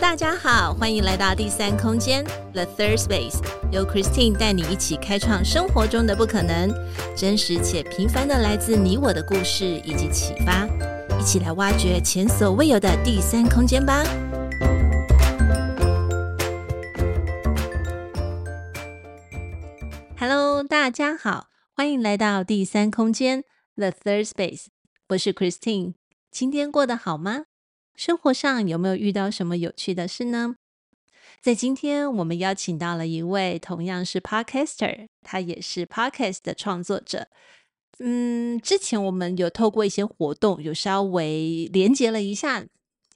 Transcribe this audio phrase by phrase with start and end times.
[0.00, 2.22] 大家好，欢迎来到第三空间
[2.52, 3.38] The Third Space，
[3.72, 6.70] 由 Christine 带你一起开创生活中的不可能，
[7.16, 10.66] 真实且平凡的来自你我的故事以及启发，
[11.18, 14.04] 一起来挖掘前所未有的第三空间吧。
[20.18, 23.44] Hello，大家好，欢迎来到第三空间
[23.76, 24.66] The Third Space，
[25.08, 25.94] 我是 Christine，
[26.30, 27.44] 今天过得好吗？
[27.96, 30.56] 生活上有没有遇到什么有趣的事呢？
[31.40, 37.28] 在今天，我们邀请到了一位同样是 Podcaster，他也是 Podcast 的创作者。
[37.98, 42.66] 嗯，之前我们有透过一些活动，有稍微连接了一下，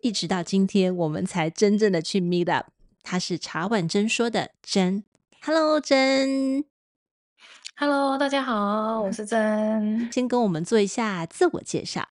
[0.01, 2.69] 一直到今天，我们才真正的去 Meet Up。
[3.03, 5.05] 他是茶碗真说的真
[5.43, 6.65] ，Hello 真
[7.77, 12.09] ，Hello 大家好，我是真，先跟我们做一下自我介绍。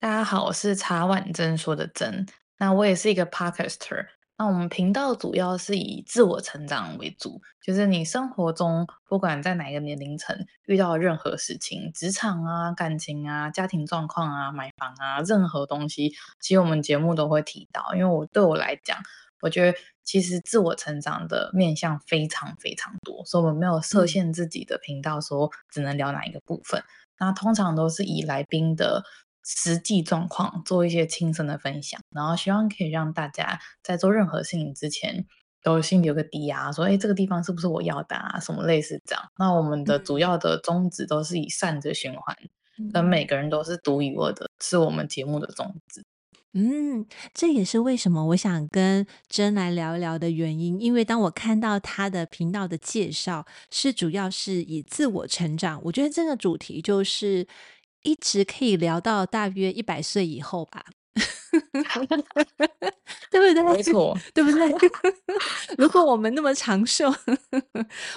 [0.00, 2.24] 大家好，我是茶碗真说的真，
[2.58, 4.06] 那我也是一个 podcaster。
[4.36, 17.92] 那我们频道主要是以自我成长为主，就是你生活中不管在哪个年龄层遇到任何事情，职场啊、感情啊、家庭状况啊、买房啊，任何东西，其实我们节目都会提到。
[17.96, 18.96] 因为我对我来讲，
[19.40, 26.84] 我觉得其实自我成长的面向非常非常多，所以我们没有设限自己的频道说只能聊哪一个部分。
[27.18, 29.02] 那通常都是以来宾的。
[29.50, 35.24] 实际状况做一些亲身的分享，然后希望可以让大家在做任何事情之前
[35.62, 38.38] 都心里有个底啊，说哎，这个地方是不是我要的啊？
[38.38, 39.24] 什么类似这样。
[39.38, 42.36] 那我们的主要的宗旨都是以善的循环，
[42.92, 46.04] 跟每个人都是独一无二的，是我们节目的宗旨。
[46.52, 57.46] 嗯，这也是为什么我想跟真来聊一聊的原因，因为当我看到他的频道的介绍，是主要是以自我成长，我觉得这个主题就是。
[58.02, 60.84] 一直可以聊到大约一百岁以后吧，
[63.30, 63.62] 对不对？
[63.62, 64.72] 没错，对不对？
[65.76, 67.12] 如果我们那么长寿，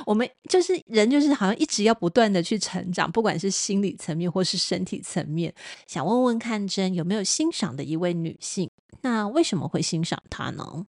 [0.05, 5.53] 我们就是人，就是好像一直要不断的去成长，不管是心理层面或是身体层面。
[5.87, 8.69] 想问问看，真有没有欣赏的一位女性？
[9.01, 10.85] 那为什么会欣赏她呢？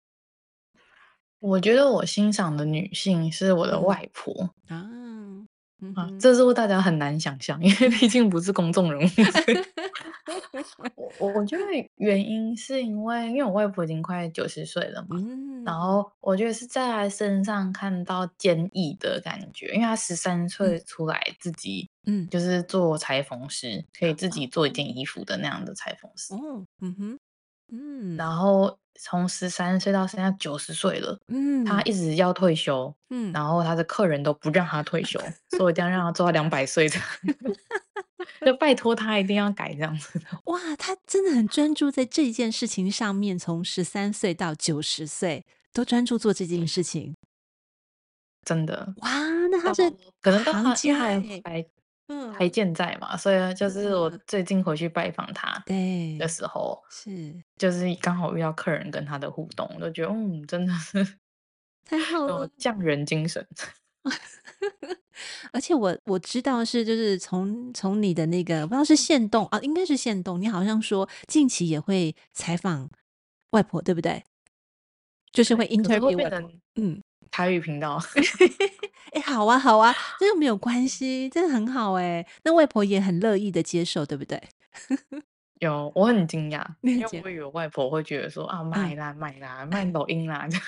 [1.38, 4.88] 我觉得我欣赏的女性是我的外婆啊。
[5.94, 7.60] 啊，这是大家很难想象？
[7.62, 9.08] 因为毕竟不是公众人物。
[11.18, 11.64] 我我觉得
[11.96, 26.34] 原因是因为，因为我外婆已经快九十岁了嘛，嗯、然后我觉得是在她身上看到坚毅的感觉，因为她十三岁出来自己，嗯，就是做裁缝师，嗯、可以自己做一件衣服的那样的裁缝师。
[26.34, 27.18] 哦，嗯哼，
[27.72, 28.78] 嗯，然后。
[29.00, 35.18] 从十三岁到现在九十岁了，嗯，他一直要退休，嗯，然后他的客人都不让他退休，
[35.48, 36.96] 所以我一定要让他做到两百岁的，
[38.44, 40.20] 就拜托他一定要改这样子。
[40.44, 47.16] 哇，他真的很专注在这件事情上面，从十三岁到九十岁都专注做这件事情，
[48.44, 48.92] 真的。
[48.98, 49.10] 哇，
[49.50, 49.90] 那他是
[50.20, 51.66] 可能到他现在
[52.08, 52.14] 还。
[52.14, 53.16] 嗯，还健在嘛？
[53.16, 61.18] 所以就是我最近回去拜访他对的时候，是就是刚好遇到客人跟他的互动，我都觉得嗯，真的是
[61.84, 63.46] 太好了，匠人精神。
[65.52, 72.90] 而且我我知道是就是从从你的那个不知道是限动啊，应该是限动，你好像说近期也会采访
[73.50, 74.24] 外婆，对不对？
[75.32, 77.00] 就是会 interview 外婆，嗯。
[77.30, 77.98] 台语频道，
[79.12, 82.26] 哎、欸，好啊，好啊，这个没有关系，真的很好哎。
[82.44, 84.42] 那外婆也很乐意的接受，对不对？
[85.60, 90.48] 有，我很惊讶，因为我以为外婆会觉得说啊，买啦买啦，卖抖音啦。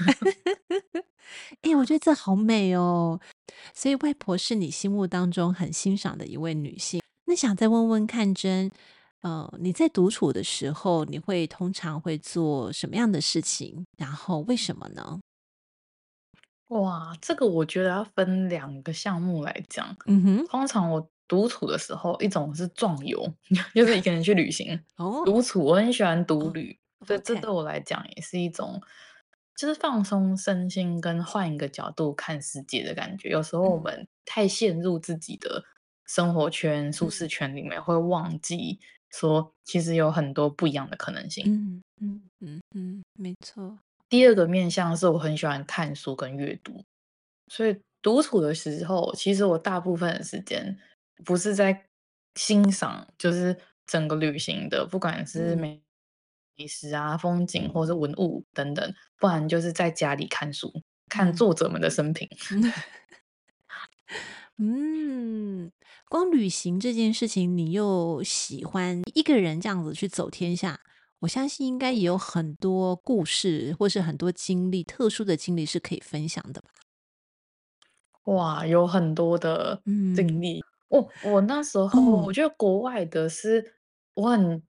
[1.62, 3.18] 哎、欸，我觉得这好美哦。
[3.72, 7.00] 所以外婆是你心目当中很欣赏的一位女性。
[7.24, 8.70] 那想再问问看，真，
[9.22, 13.86] 呃，你在独处的时候，你会通常会做什么样的事情？
[13.96, 15.18] 然后为什么呢？
[16.68, 19.96] 哇，这个我觉得要分两个项目来讲。
[20.06, 23.22] 嗯哼，通常我独处的时候，一种是壮游，
[23.74, 24.78] 就是一个人去旅行。
[24.96, 28.80] 哦，独处我很喜欢独旅，哦、所以这对我来讲也是一种，
[29.56, 33.28] 就是放松身心跟换一个角度看世界的感觉。
[33.28, 35.64] 有时候我们太陷入自己的
[36.06, 38.80] 生活圈、舒适圈里面，会忘记
[39.10, 41.44] 说其实有很多不一样的可能性。
[41.46, 43.78] 嗯嗯嗯嗯，没错。
[44.14, 46.84] 第二个面向是我很喜欢看书跟阅读，
[47.48, 50.78] 所以独处的时候，其实我大部分的时间
[51.24, 51.86] 不是在
[52.36, 53.58] 欣赏，就是
[53.88, 55.82] 整个旅行的，不管是美
[56.68, 60.72] 食啊、风景或是文物等等，不然就是在家里看书，
[61.08, 62.28] 看作者们的生平。
[64.58, 65.72] 嗯，
[66.08, 70.78] 光旅行这件事情，你又喜欢一个人这样子去走天下？
[71.24, 76.68] 我相信应该也有很多故事，或是很多经历，特殊的经历是可以分享的吧？
[78.24, 79.80] 哇，有很多的
[80.14, 80.60] 经历。
[80.90, 83.76] 嗯、哦，我那时候、嗯、我觉得国外的是，
[84.14, 84.62] 我很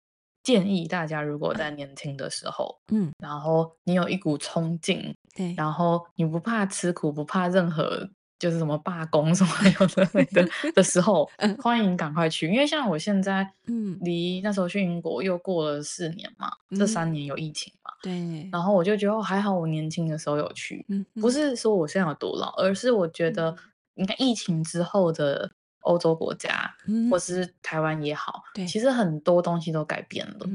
[0.44, 8.10] 建议大家，如果在年轻的时候，嗯，然后你有一股冲劲，对，然后你不怕吃苦，不怕任何。
[8.46, 11.28] 就是什么罢工什么有的没的 的时候，
[11.58, 23.56] 欢迎赶快去，因为像我现在，嗯，离那时候去英国又过了四年嘛，嗯、这三年有疫情嘛，对，然后我就觉得还好，我年轻的时候有去，嗯，不是说我现在有多老，而是我觉得，
[23.96, 30.46] 你看疫情之后的欧洲国家，嗯，或是台湾也好，对，其实很多东西都改变了。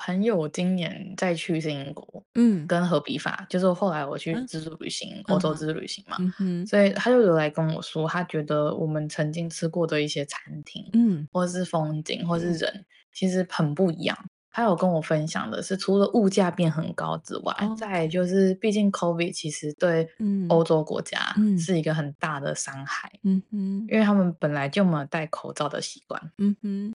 [0.00, 14.16] 嗯朋友今年再去一次英国，嗯，跟和比法，就是后来我去自助旅行，欧、嗯、洲自助旅行嘛，嗯、所以他就有来跟我说，他觉得我们曾经吃过的一些餐厅，嗯，或是风景，或是人，其实很不一样。
[14.50, 20.08] 他有跟我分享的是，除了物价变很高之外，哦、再就是，毕竟 COVID 其实对
[20.48, 26.92] 欧洲国家是一个很大的伤害，嗯嗯，因为他们本来就没有戴口罩的习惯，嗯哼。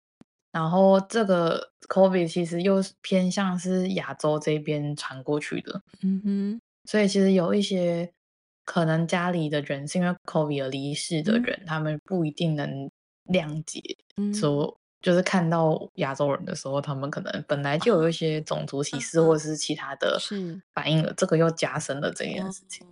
[0.52, 8.12] 然后这个 COVID 其实又偏向是亚洲这边传过去的，嗯哼，所以其实有一些
[8.64, 12.90] 可能家里的人是因为 COVID 而离世的人，嗯、他们不一定能
[13.26, 13.80] 谅解，
[14.38, 20.18] 说、嗯、就是看到亚洲人的时候，他们可能本来就有一些种族歧视或者是其他的
[20.74, 22.86] 反应了，是这个又加深了这件事情。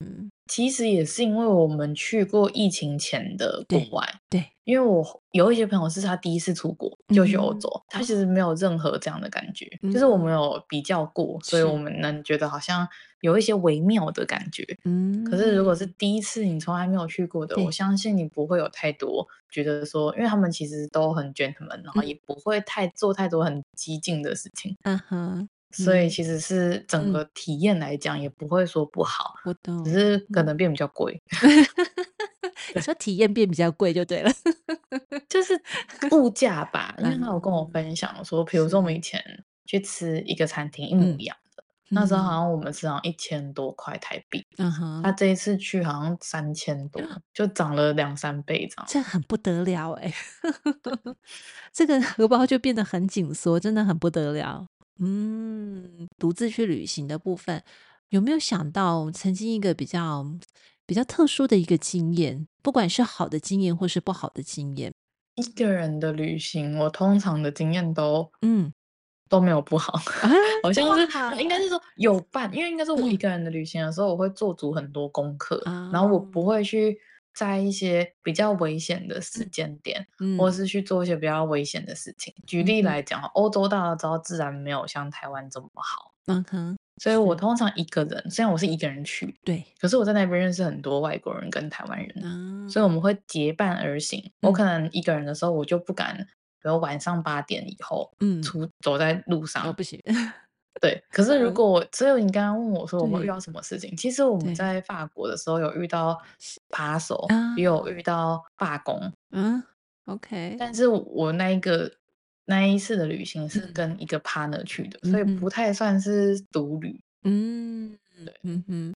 [0.00, 12.86] 嗯，其实也是因为我们去过疫情前的国外，对，对，因为我有一些朋友是他第一次出国就去欧洲，嗯、他其实没有任何这样的感觉，嗯、就是我们有比较过，所以我们能觉得好像
[13.20, 14.64] 有一些微妙的感觉。
[14.84, 24.76] 嗯，可是如果是第一次你从来没有去过的，我相信你不会有太多觉得说，因为他们其实都很 gentleman，然后也不会太做太多很激进的事情。
[24.82, 25.48] 嗯哼。
[25.72, 31.20] 所以其实是整个体验来讲，也不会说不好，我懂，只是可能变比较贵。
[32.74, 34.30] 你说体验变比较贵就对了，
[35.28, 35.60] 就是
[36.12, 36.94] 物价吧。
[37.02, 39.22] 因为他有跟我分享说，比如说我们以前
[39.66, 47.02] 去吃一个餐厅一模一样的，那时候好像我们吃好像一千多块台币，嗯哼，他这一次去好像三千多，
[47.34, 50.12] 就涨了两三倍这样，这很不得了哎，
[51.72, 54.66] 这个荷包就变得很紧缩，真的很不得了。
[54.98, 57.62] 嗯，独自去旅行的部分，
[58.08, 60.24] 有没有想到曾经一个比较
[60.86, 62.46] 比较特殊的一个经验？
[62.62, 64.92] 不管是好的经验或是不好的经验，
[65.36, 68.72] 一个人的旅行，我通常的经验都嗯。
[69.28, 70.30] 都没有不好，啊、
[70.62, 76.44] 好像是好应该是说有伴，因为应该是我一个人的旅行的时候，我会做足很多功课，嗯、然后我不。
[76.44, 76.96] 会去。
[77.36, 82.32] 在一些比较危险的时间点，嗯、或是去做一些比较危险的事情。
[82.38, 86.12] 嗯、举例来讲，欧洲大家知道自然没有像台湾这么好。
[86.28, 94.18] 嗯哼，所以我通常一个人，虽然我是一个人去，对，可是我在那边认识很多外国人跟台湾人，嗯、所以我们会结伴而行。
[94.40, 96.16] 嗯、我可能一个人的时候，我就不敢，
[96.62, 100.02] 比如晚上八点以后，嗯，出走在路上，哦、不行。
[100.80, 106.20] 对，可是如果只有你刚刚问我说我们遇到什么事情，其实我们在法国的时候有遇到
[106.68, 107.26] 扒手，
[107.56, 109.12] 也有遇到罢工。
[109.30, 109.62] 嗯
[110.06, 110.56] ，OK。
[110.58, 111.90] 但是我那一个
[112.44, 117.00] 那一次的旅行是跟一个 partner 去的，嗯、所以不太算是独旅。
[117.24, 118.94] 嗯，对，嗯哼。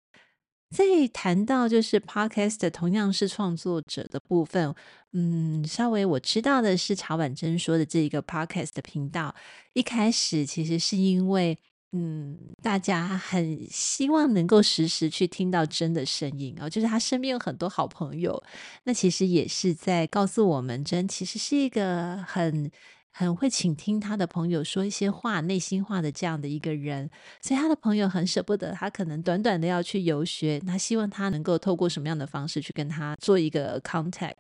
[0.77, 4.75] 在谈到就是 podcast 同样是创作者的部分，
[5.15, 9.35] 嗯，稍微我知道的是茶婉珍说的这一个 podcast 的频道，
[9.73, 11.59] 一开始其实是因为，
[11.93, 18.43] 嗯，大家很希望能够实时去听到真的声音哦，就是他身边有很多好朋友，
[18.85, 22.71] 那其实也是在告诉我们，真其实是一个很。
[23.19, 27.09] 很会倾听他的朋友说一些话，内心话的这样的一个人，
[27.41, 34.35] 所以他的朋友很舍不得他，可能短短的要去游学，他希望他能够透过什么样的方式去跟他做一个 contact，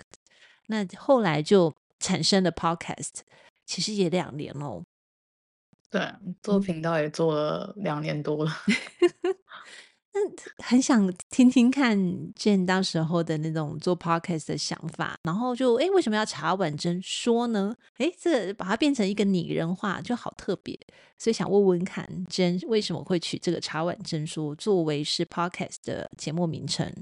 [0.67, 3.21] 那后来就产生了 podcast，
[3.65, 4.85] 其实也两年了。
[5.89, 8.53] 对，做频道也做了两年多了。
[10.59, 11.99] 很想听听看
[12.35, 17.75] Jhen 当时候的那种做 podcast 的想法，然后就哎，为什么要茶碗蒸说呢？
[17.99, 20.79] 哎，这把它变成一个拟人化就好特别，
[21.19, 26.93] 所以想问问看 Jhen 为什么会取这个茶碗蒸说作为是 podcast 的节目名称？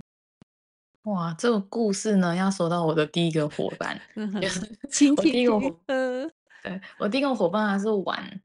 [1.04, 4.00] 哇，这个故事呢，要说到我的第一个伙伴，
[4.90, 5.50] 请听。
[5.87, 8.40] 对，我第一个伙伴还是玩，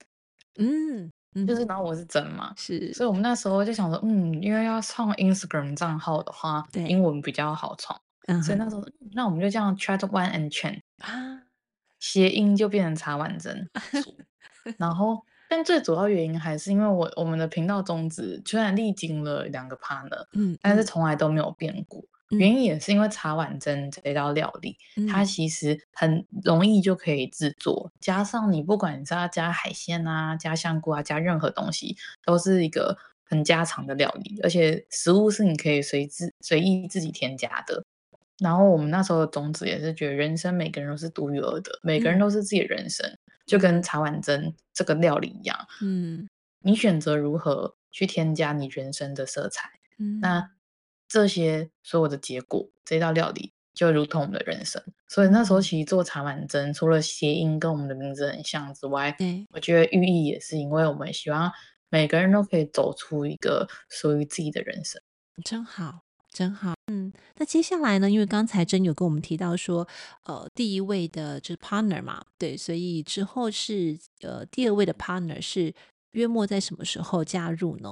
[0.57, 1.11] 嗯。
[1.47, 8.83] 就是，然后我是真嘛，是，所以我们那时候就想说，嗯，因为要创 Instagram 账号的话，对，英文比较好创，嗯、所以那时候，
[9.13, 11.43] 那我们就这样 Chat One and Chen 啊，
[11.99, 13.69] 谐音就变成茶碗蒸，
[14.77, 22.03] 然后但最主要原因还是因为我我们的频道宗旨虽然历经了两个 partner，嗯，但是从来都没有变过。
[22.31, 37.83] 嗯、原因也是因为茶碗蒸这道料理，嗯、它其实很容易就可以制作，加上你不管你是要加海鲜啊、加香菇啊、加任何东西，都是一个很家常的料理，而且食物是你可以随自随意自己添加的。
[38.39, 45.57] 然后我们那时候的宗旨也是觉得人生每个人都是独一无二的，每个人都是自己的人生，嗯、就跟茶碗蒸这个料理一样。
[45.81, 46.29] 嗯，
[46.61, 50.51] 你选择如何去添加你人生的色彩，嗯，那
[51.09, 54.81] 这些所有的结果，这道料理就如同我们的人生。
[55.09, 61.51] 所以那时候其实做茶碗蒸，除了谐音跟我们的名字很像之外，嗯，我觉得寓意也是因为我们希望
[61.89, 65.01] 每个人都可以走出一个属于自己的人生。
[65.43, 66.05] 真好。
[66.31, 68.07] 真好，嗯，那接下来呢？
[68.07, 69.87] 因为刚才真有跟我们提到说，
[70.25, 75.73] 呃，第一位的就是 partner 嘛，对，所以之后是呃第二位的 partner 是
[76.11, 77.89] 约莫在什么时候加入呢？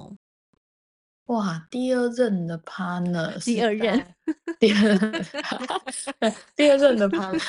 [1.28, 4.06] 哇，第二任的 partner，第 二任，
[4.60, 5.26] 第二任，
[6.56, 7.40] 第二任的 partner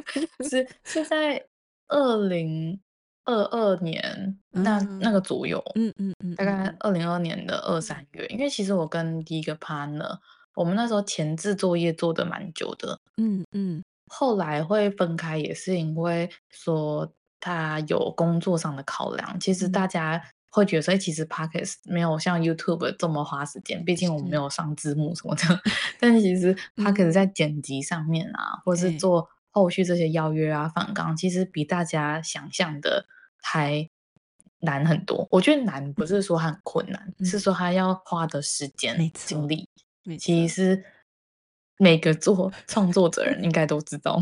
[0.48, 1.42] 是是在
[1.88, 2.78] 二零
[3.24, 10.18] 二二年那、嗯、那个左右，嗯嗯嗯，大概二零二二年的二三月，因为其实我跟第一个 partner。
[10.54, 19.38] 我们那时候前置作业做的蛮久的，嗯嗯，后来会分开也是因为说他有工作上的考量。
[19.38, 25.42] 其实大家会觉得说，其实 Podcast 没有像 YouTube 这么花时间，毕竟我们没有上字幕什么的。
[25.64, 33.06] 是但其实 Podcast 在剪辑上面啊，嗯、或是做后续这些邀约啊、反纲，其实比大家想象的
[33.42, 33.88] 还
[34.60, 35.28] 难很多。
[35.30, 39.68] 我觉得难不是说很困难，嗯、是说他要花的时间、精力。
[40.18, 40.84] 其实
[41.78, 44.20] 每个做创作者人应该都知道，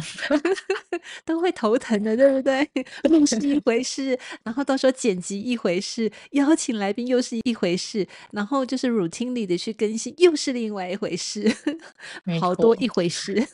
[1.25, 2.69] 都会头疼的，对不对？
[3.05, 11.49] 录是一回事，然后到时候剪辑一回事，邀请来宾又是一回事，然后就是 routine 里的去更新又是另外一回事，
[12.41, 13.47] 好多一回事，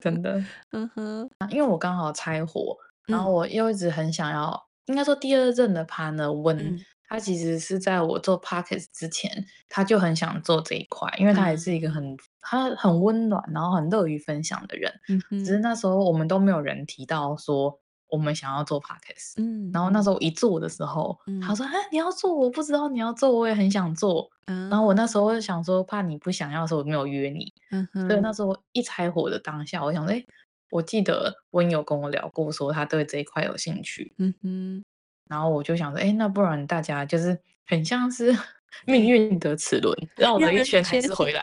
[0.00, 0.42] 真的。
[0.72, 2.76] 嗯哼，因为我刚好拆火，
[3.06, 4.50] 然后我又一直很想要，
[4.86, 6.80] 嗯、应该说第二任的 partner 问。
[7.06, 14.92] 嗯他其实是在我做 Podcast 之前，他就很想做这一块，因为他也是一个很、嗯、他很温暖，然后很乐于分享的人。
[15.08, 19.34] 嗯哼，只是那时候我们都没有人提到说我们想要做 Podcast。
[19.36, 24.28] 嗯，然后那时候一做的时候，嗯、他说：“哎，你要做，我不知道你要做，我也很想做。
[24.46, 27.52] 嗯”然后我那时候就想说，怕你不想要的时候，我没有约你。
[27.70, 30.24] 嗯哼，所以那时候一拆火的当下，我想说：“哎，
[30.70, 34.84] 我记得温有跟我聊过，说他对这一块有兴趣。”嗯哼。
[35.28, 38.36] 然后我就想说，哎，那不然大家就是很像是
[38.86, 41.42] 命运的齿轮，绕了一圈还是回来。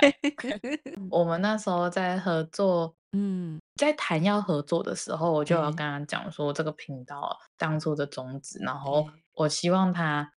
[1.10, 10.32] 我们那时候在合作， 嗯，在谈要合作的时候，我就要跟他讲说这个频道当初的宗旨，然后我希望他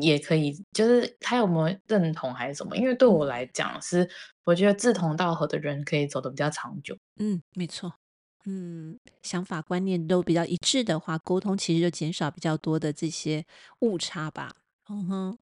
[0.00, 2.76] 也可以，就是他有没有认同还是什么？
[2.76, 4.08] 因为对我来讲，是
[4.44, 6.96] 我觉得志同道合的人可以走得比较长久。
[7.20, 7.92] 嗯，没错。
[8.50, 13.44] 嗯，想法观念都比较一致的话，沟通其实就减少比较多的这些
[13.80, 14.56] 误差吧。
[14.88, 15.38] 嗯哼，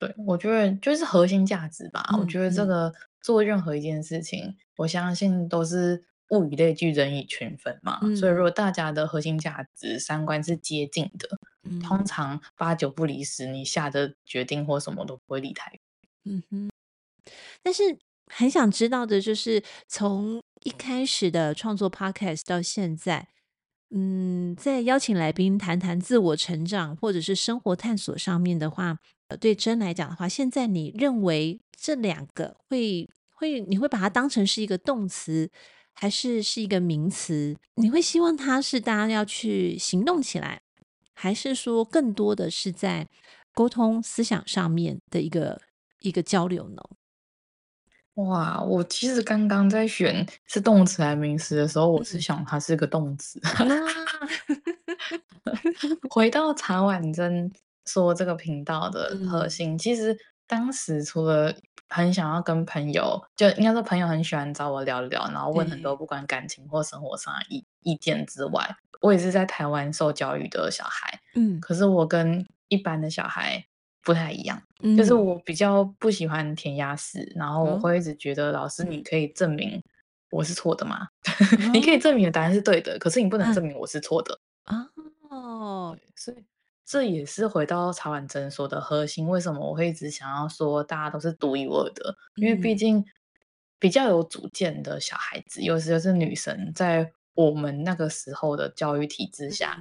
[0.00, 2.04] 对，我觉得就是核心价值吧。
[2.12, 8.00] 嗯、我觉得这个做任何一件事情，嗯、我相信都是物以类聚，人以群分嘛。
[8.02, 15.80] 嗯、所以如果大家的核心价值、三观是接近的，嗯、通常八九不离十，你下的决定或什么都不会离太远。
[16.24, 16.70] 嗯哼，
[17.62, 20.40] 但是很想知道的就是从。
[20.64, 23.28] 一开始的创作 Podcast 到现在，
[23.90, 28.96] 嗯，在邀请来宾谈谈自我成长或者是生活探索上面的话，
[29.28, 35.50] 呃，对真来讲的话，现在你认为这两个会会你会把它当成是一个动词，
[35.92, 37.54] 还是是一个名词？
[37.74, 40.62] 你会希望它是大家要去行动起来，
[41.12, 43.06] 还是说更多的是在
[43.52, 45.60] 沟通思想上面的一个
[46.00, 46.82] 一个交流呢？
[48.14, 53.40] 哇，我其实刚刚在选是动词还是名词的时候，我是想它是个动词。
[56.08, 57.50] 回到茶碗蒸
[57.86, 60.16] 说这个频道的核心，嗯、其实
[60.46, 61.52] 当时除了
[61.88, 71.20] 很想要跟朋友，就应该说朋友很喜欢找我聊聊，然后问很多不管感情或生活上的意意见之外，我也是在台湾受教育的小孩。
[71.34, 73.66] 嗯，可是我跟一般的小孩。
[74.04, 79.82] 不太一样，嗯、就是我比较不喜欢填鸭式，然后我会一直觉得老师，你可以证明
[80.30, 81.08] 我是错的吗？
[81.58, 84.86] 嗯、 你可以证明的答案是对的，可是你不能证明我是错的啊。
[85.30, 86.36] 哦，所以
[86.84, 92.14] 这也是回到茶碗蒸说的核心，为什么我会一直想要说大家都是独一无二的？
[92.36, 93.02] 因为毕竟
[93.78, 99.78] 比较有主见的小孩子，尤其是女生，在我们那个时候的教育体制下。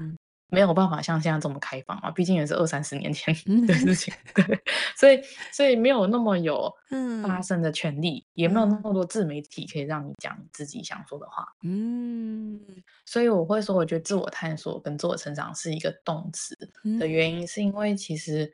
[0.54, 3.34] 嗯没有办法像现在这么开放嘛，毕竟也是二三十年前
[3.66, 4.64] 的事情，对，
[4.96, 5.20] 所以
[5.52, 6.72] 所以没有那么有
[7.24, 12.62] 发声的权利，嗯、也没有那么多自媒体可以让你讲自己想说的话，嗯，
[13.04, 16.56] 所以我会说，我觉得自我探索跟自我成长是一个动词
[17.00, 18.54] 的原因，是因为其实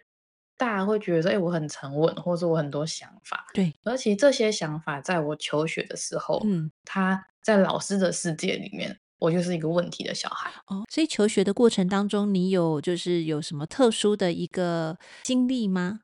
[0.56, 8.98] 大家会觉得说，哎、欸，我很沉稳，或者我很多想法，对，而且这些想法在我求学的时候，嗯，他在老师的世界里面。
[9.20, 16.00] 我就是一个问题的小孩哦，所以求学的过程当中，你有就是有什么特殊的一个经历吗？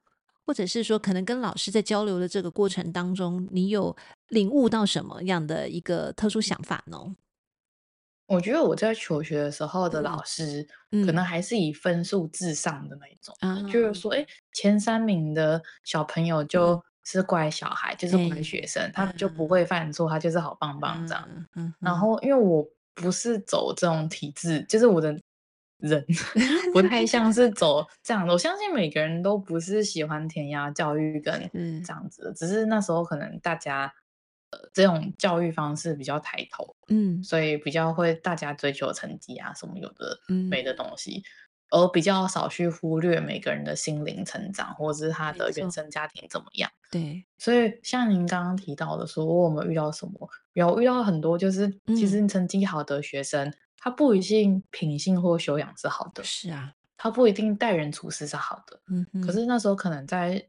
[0.45, 3.95] 或者是说，可能跟老师在交流的这个过程当中，你有
[4.27, 7.15] 领悟到什么样的一个特殊想法呢？
[8.27, 21.27] 我觉得我在求学的时候的老师，可能还是以分数至上的那一种，嗯、就是说，哎，前三名的小朋友就是乖小孩，嗯、就是乖学生，他们就不会犯错，他就是好棒棒这样。
[21.27, 22.63] 嗯嗯、然后，因为我。
[22.95, 25.15] 不是走这种体制，就是我的
[25.77, 26.03] 人
[26.73, 28.33] 不太像是走这样的。
[28.33, 31.49] 我相信每个人都不是喜欢填鸭教育跟
[31.85, 33.93] 这样子的，只是那时候可能大家
[34.51, 40.17] 呃这种教育方式比较抬头，嗯，所以比较会大家追求成绩啊什么有的
[40.49, 41.19] 没的东西。
[41.19, 41.23] 嗯
[41.72, 46.69] 而比较少去忽略每个人的心灵成长，或者是他的原生家庭怎么样。
[46.91, 50.29] 对，所以像您刚刚提到的说，我们遇到什么？
[50.53, 56.24] 有遇到很多，就是其实成绩好的学生，嗯、他不一定品性或修养是好的。
[56.24, 58.79] 是啊，他不一定待人处事是好的。
[58.88, 60.48] 嗯哼，可是那时候可能在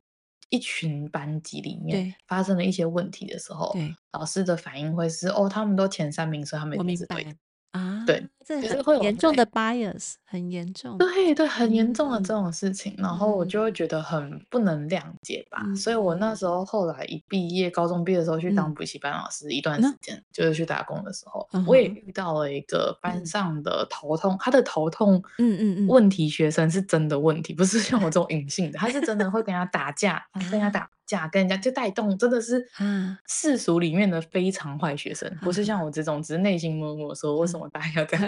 [0.51, 3.77] 一群班级里面发生了一些问题的时候，
[4.13, 7.35] 老师的反应会是：哦，他们都前三名，所以他们一定是对的。
[7.77, 10.97] 啊，对，这很严重的 bias，很严重。
[10.99, 15.63] 对对，很严重的这种事情，嗯、然后我就会觉得很不能谅解吧。
[15.65, 30.89] 嗯、所以我那时候后来一毕业，高中毕业的时候去当补习班老师一段时间，嗯、就是去打工的时候，嗯、我也遇到了一个班上的头痛，嗯、他的头痛，嗯嗯嗯，问题学生是真的问题，不是像我这种隐性的，他是真的会跟他打架，跟他打。
[31.07, 32.69] 假跟人家就带动，真的是
[33.27, 38.27] 世俗里面的非常坏学生，不是像我这种只是内心默默说为什么大家要这样。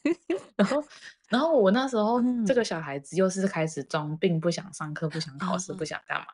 [0.56, 0.84] 然后，
[1.28, 6.26] 然后我那时候这个小孩子又是开始装病，不想上课，不想考试，不想干嘛。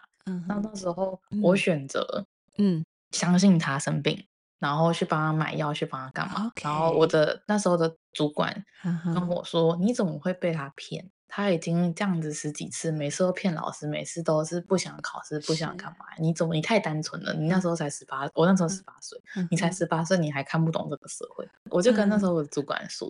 [0.49, 2.27] 然后那时候我选择
[2.59, 2.85] 嗯。
[3.13, 4.25] 相信他生病，
[4.59, 6.51] 然后去帮他买药，去帮他干嘛。
[6.63, 8.65] 然后我的那时候的主管
[9.05, 16.05] 跟我说：“你怎么会被他骗？”他已经这样子十几次，每次都骗老师，每次都是不想考试，不想干嘛？
[16.19, 16.55] 你怎么？
[16.55, 17.33] 你太单纯了。
[17.33, 19.19] 你那时候才十八，我那时候十八岁，
[19.51, 21.49] 你才十八岁，你还看不懂这个社会。
[21.71, 23.09] 我就跟那时候我的主管说，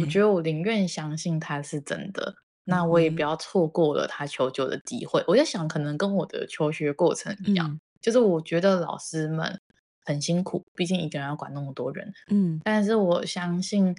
[0.00, 5.22] 我觉得我宁愿相信他是真的，那我也不要错过了他求救的机会。
[5.28, 9.60] 我在想，可能跟我的求学过程一样，就是我觉得老师们
[10.04, 12.12] 很辛苦，毕竟一个人要管那么多人。
[12.32, 13.96] 嗯，但是我相信。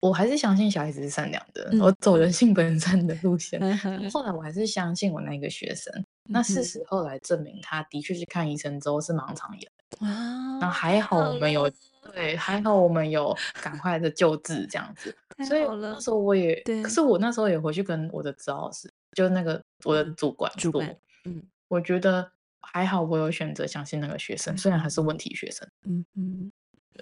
[0.00, 3.60] 我还是相信小孩子是善良的，嗯、我走人性本善的路线。
[3.60, 5.92] 嗯、后来我还是相信我那个学生。
[5.94, 9.70] 嗯、那事实后来证明，他的确是看医生之后是盲肠炎。
[9.98, 11.72] 啊，那还好我们有了
[12.14, 15.14] 对，还好我们有赶快的救治这样子。
[15.46, 25.68] 所以那时候我也，对可是我那时候也回去跟我的指导老师，就那个我的主管说，管，嗯我觉得还好，我有选择相信那个学生，虽然还是问题学生。
[25.84, 26.52] 嗯嗯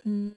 [0.05, 0.37] 嗯，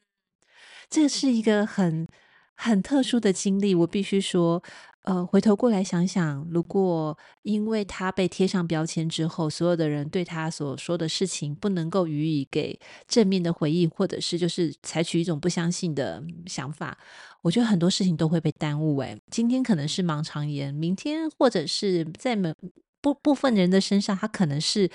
[0.92, 2.08] 这是一个很。
[2.56, 4.62] 很特殊的经历，我必须说，
[5.04, 16.98] 呃，回头过来想想，如果因为他被贴上标签之后，所有的人对他所说的事情不能够予以给正面的回应，或者是就是采取一种不相信的想法，
[17.42, 18.98] 我觉得很多事情都会被耽误。
[19.00, 22.54] 诶，今天可能是盲肠炎，明天或者是在某
[23.02, 24.92] 部部分人的身上，他可能是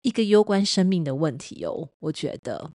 [0.00, 1.90] 一个攸关生命的问题哦。
[1.98, 2.70] 我觉得。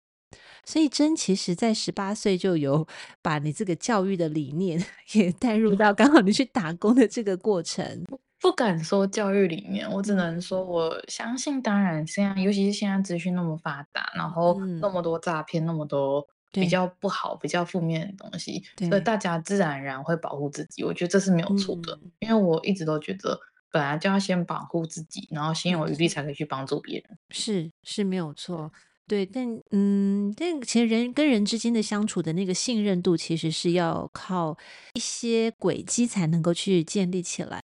[0.65, 2.87] 所以真其实，在十八岁就有
[3.23, 4.83] 把你这个教育的理念
[5.15, 8.05] 也带入到刚好你去打工的这个过程。
[8.41, 11.63] 不，敢说教育理念，我只能说我相信。
[11.63, 20.85] 当然，现在尤其是现在资讯那么发达，然后那么多诈骗，那么多比较不好、比较负面的东西，所以大家自然而然会保护自己。
[20.85, 27.19] 我觉得这是没有错的，因为我一直都觉得，本来就要先保护自己，然后心有余力才可以去帮助别人。
[27.31, 28.71] 是是没有错。
[29.07, 34.57] 对，但嗯，但其实人跟人之间的相处的那个信任度，其实是要靠
[34.95, 37.61] 一些轨迹才能够去建立起来。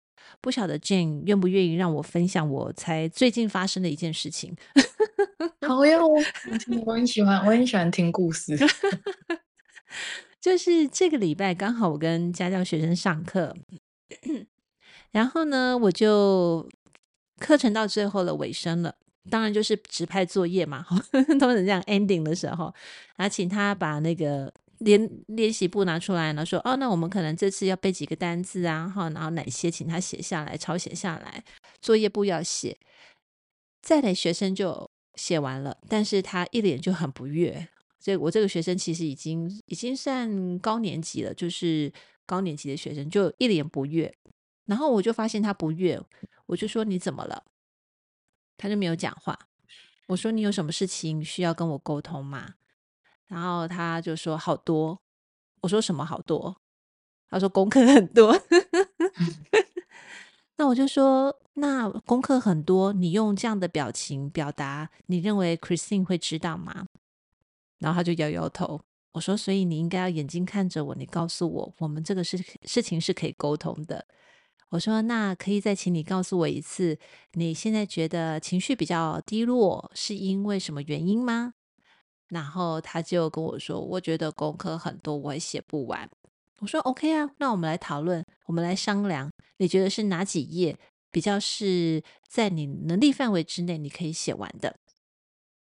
[0.41, 4.55] 不晓得 Jane 愿不愿意让我分享我才最近发生的一件事情？
[5.67, 6.23] 好呀，我
[6.87, 8.57] 很喜欢，我很喜欢听故事。
[10.41, 13.57] 就是这个礼拜刚好我跟家教学生上课，
[15.11, 16.69] 然后呢，我就
[17.41, 18.95] 课程到最后的尾声了。
[19.31, 20.85] 当然就是指派作业嘛，
[21.41, 22.73] 都是这样 ending 的时候，
[23.17, 31.43] 然后请他把那个练练习簿拿出来了，说哦，那我们可能这次要背几个单字啊，哈，然后哪些请他写下来，抄写下来，
[31.81, 32.77] 作业簿要写。
[33.83, 37.69] 再来，学生就写完了，但是他一脸就很不悦。
[38.01, 41.93] 这我这个学生其实已经已经算高年级了，就是
[42.27, 44.15] 高年级的学生，就一脸不悦。
[44.67, 46.01] 然后我就发现他不悦，
[46.47, 47.45] 我就说你怎么了？
[48.65, 49.39] 他就没有讲话。
[50.07, 52.55] 我说你有什么事情需要跟我沟通吗？
[53.27, 54.99] 然后他就说好多。
[55.61, 56.57] 我说什么好多？
[57.29, 58.41] 他说功课很多。
[60.57, 66.87] 那我就说，那功课很多，你用这样的表情表达，你认为 Christine 会知道吗？
[67.81, 68.81] 然后他就摇摇头。
[69.13, 74.07] 我说，所以你应该要眼睛看着我，你告诉我，我们这个事事情是可以沟通的。
[74.75, 76.99] 我说，那可以再请你告诉我一次，
[77.35, 81.55] 你现在觉得情绪比较低落，是因为什么原因吗？
[82.27, 86.11] 然后他就跟我说，我觉得功课很多，我也写不完。
[86.59, 90.77] 我说 OK 啊，那我们来讨论，我们来商量，你觉得是哪几页
[91.13, 94.77] 比较是在你能力范围之内你可以写完的？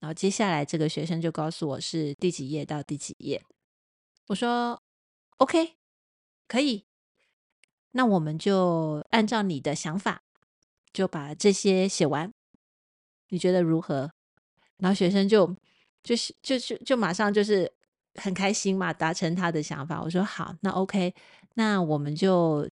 [0.00, 3.44] 然后接下来这个学生就告诉我是第几页到第几页。
[4.26, 4.82] 我说
[5.36, 5.76] OK，
[6.48, 6.84] 可以，
[7.94, 10.20] 那我们就按照你的想法
[10.92, 12.32] 就把这些写完，
[13.30, 14.10] 你觉得如何？
[14.76, 15.56] 然后学生就
[16.02, 17.72] 就是就就就马上就是。
[18.16, 20.00] 很开心嘛，达成他的想法。
[20.00, 21.12] 我说好，那 OK，
[21.54, 22.64] 那我们就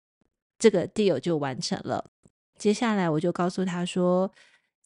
[0.57, 2.13] 这个 deal 就完成了。
[2.57, 4.31] 接下来我就告诉他说，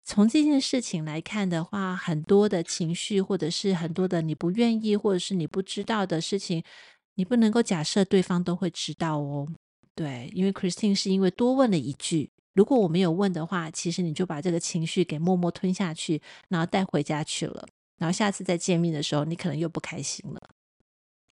[0.03, 6.65] 从这件事情来看的话，很多的情绪，或者是很多的你不愿意，或者是你不知道的事情，
[7.17, 9.47] 你不能够假设对方都会知道哦。
[9.97, 17.67] 对，因为 Christine 是因为多问了一句，如果我没有问的话，其实你就把这个情绪给默默吞下去，然后带回家去了。
[17.99, 20.41] 然后下次再见面的时候，你可能又不开心了。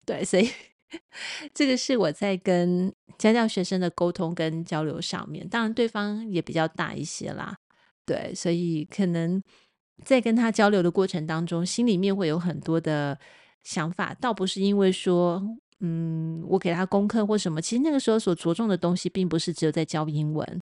[0.05, 0.49] 对，所以
[1.55, 7.55] 这个是我在跟家教学生的沟通跟交流上面，当然对方也比较大一些啦。
[8.05, 9.41] 对，所以可能
[10.03, 13.17] 在跟他交流的过程当中，心里面会有很多的
[13.63, 15.41] 想法，倒不是因为说，
[15.79, 20.61] 嗯，我给他功课或什么，其实那个时候所着重的东西，并不是只有在教英文。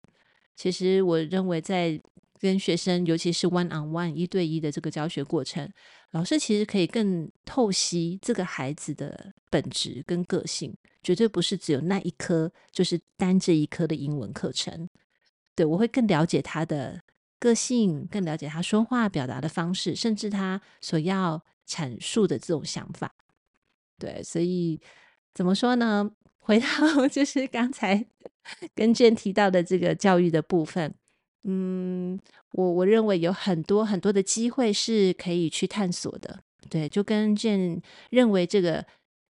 [0.56, 2.02] 其实我认为在。
[2.40, 5.68] 跟学生，尤其是 one on one 一对一的这个教学过程，
[6.12, 14.88] 老师其实可以更透析这个孩子的本质跟个性，绝对不是只有那一科，就是单这一科的英文课程。
[15.56, 17.02] 对，我会更了解他的
[17.40, 23.16] 个性，更了解他说话表达的方式，甚至他所要阐述的这种想法。
[23.98, 24.80] 对，所以
[25.38, 26.10] 怎么说呢？
[26.42, 28.04] 回到就是刚才
[28.74, 30.92] 跟建提到的这个教育的部分。
[31.44, 32.20] 嗯，
[32.54, 36.40] 我我认为有很多很多的机会是可以去探索的，
[36.72, 38.84] 对，就跟建认为这个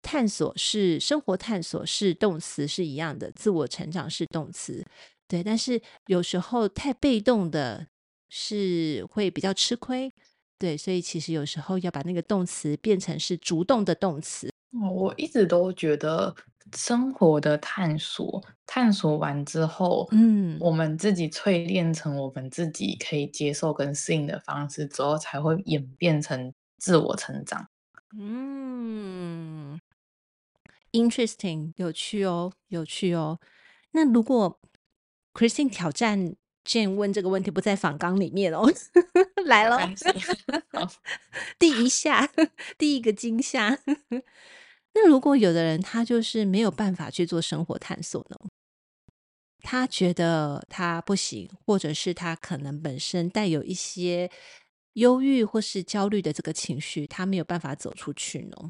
[0.04, 4.86] 探索是生活探索是动词是一样的，自我成长是动词，
[5.28, 7.88] 对，但是有时候太被动的
[8.30, 10.12] 是会比较吃亏，
[10.60, 14.52] 对，所以其实有时候要把那个动词变成是主动的动词。
[14.82, 16.36] 我一直都觉得。
[16.76, 27.70] 生活的探索，探索完之后，嗯，我们自己淬炼成我们自己可以接受跟适应的方式之后，才会演变成自我成长。
[28.18, 29.80] 嗯
[30.92, 33.40] ，interesting，有趣哦，有趣哦。
[33.92, 34.60] 那如果
[35.36, 36.36] Christine 挑战
[36.66, 38.68] Jane 问这个问题不在访纲里面哦，
[39.46, 39.80] 来了，
[41.60, 42.28] 第一下，
[42.78, 43.78] 第一个惊吓。
[44.98, 48.38] 那如果有的人他就是没有办法去做生活探索呢？
[49.60, 54.32] 他觉得他不行，或者是他可能本身带有一些
[54.94, 58.70] 忧郁或是焦虑的这个情绪，他没有办法走出去呢？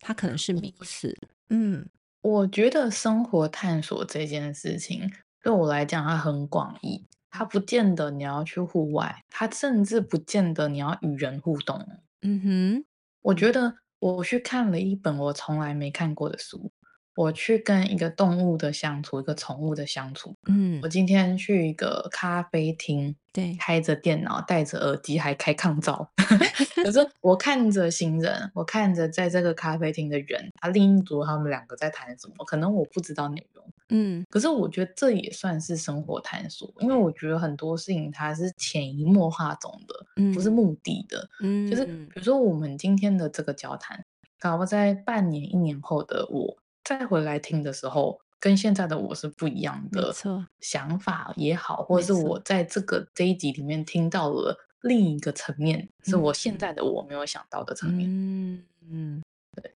[0.00, 1.16] 他可能是名词。
[1.48, 1.88] 嗯，
[2.20, 5.10] 我觉得生活探索这件事情
[5.42, 11.86] 对我来讲，它很广义，它不见得你要去户外，它甚至不见得你要与人互动。
[12.20, 12.84] 嗯哼，
[13.22, 13.76] 我觉得。
[14.00, 16.70] 我去看了一本我从来没看过的书，
[17.16, 20.34] 我去跟一个动物的相处，一个宠物的相处。
[20.46, 26.06] 嗯，我今天去一个咖啡厅，对，开着电脑，戴着耳机，还开抗噪。
[26.82, 33.64] 可是我看着行人，我看着在这个咖啡厅的人，他另一组他们两个在谈什么，可能我不知道内容。
[33.92, 41.28] 嗯，可是我觉得这也算是生活探索，因为我觉得很多事情它是潜移默化中的，嗯，不是目的的。
[41.42, 44.04] 嗯，就是比如说我们今天的这个交谈，
[44.38, 50.14] 搞不在半年、一年后的我再回来听的时候，跟现在的我是不一样的。
[50.60, 58.08] 想法也好，或者是我在这个这一集里面听到了另一个层面，是我现在的我没有想到的层面。
[58.10, 59.22] 嗯嗯，
[59.62, 59.74] 对。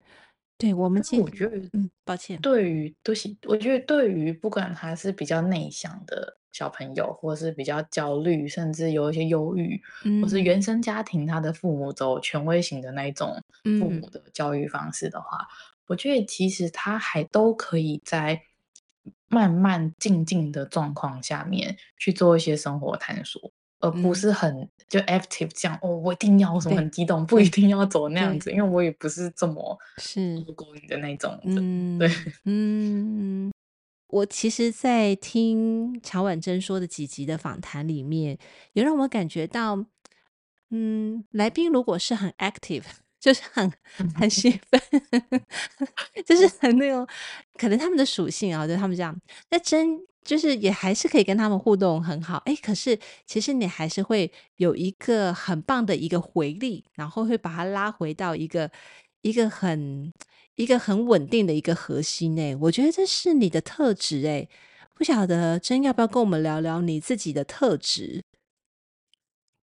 [0.57, 18.41] 对我们其实，我觉得，嗯，抱歉，对于都行，我觉得对于不管他是比较内向的小朋友，或是比较焦虑，甚至有一些忧郁，嗯、或是原生家庭他的父母走权威型的那一种父母的教育方式的话，嗯、我觉得其实他还都可以在
[19.27, 23.51] 慢慢静静的状况下面去做一些生活探索。
[23.83, 31.97] 而不是很、嗯、就 active 这样哦，我一定要什么很激动， 不一定要走那样子，因为我也不是这么是勾引的那种嗯。
[31.97, 32.07] 对，
[32.45, 33.51] 嗯，
[34.09, 38.37] 我其实，在听乔婉珍说的几集的访谈里面，
[38.73, 39.83] 也让我感觉到，
[40.69, 42.83] 嗯，来宾如果是很 active。
[43.21, 43.71] 就是很
[44.15, 44.81] 很兴奋，
[46.25, 47.07] 就是很那种，
[47.53, 49.15] 可能他们的属性啊，就他们这样。
[49.51, 58.69] 那真就是也还是可以跟他们互动很好，哎，可是其实你还是会有一个很棒的一个回力，然后会把它拉回到一个
[59.21, 60.11] 一个很
[60.55, 62.39] 一个很稳定的一个核心。
[62.39, 64.25] 哎，我觉得这是你的特质。
[64.25, 64.47] 哎，
[64.95, 68.23] 不晓得真要不要跟我们聊聊你自己的特质？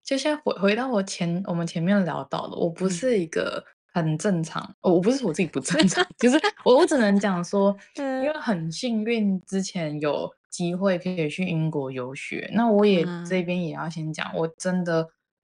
[0.09, 15.07] 就先回回到我前我们前面聊到的，我不是一个很正常，嗯、我不是说我自己不正常， 就是我我只能讲说，因为很幸运之前有机会可以去英国游学，那我也、嗯、这边也要先讲，我真的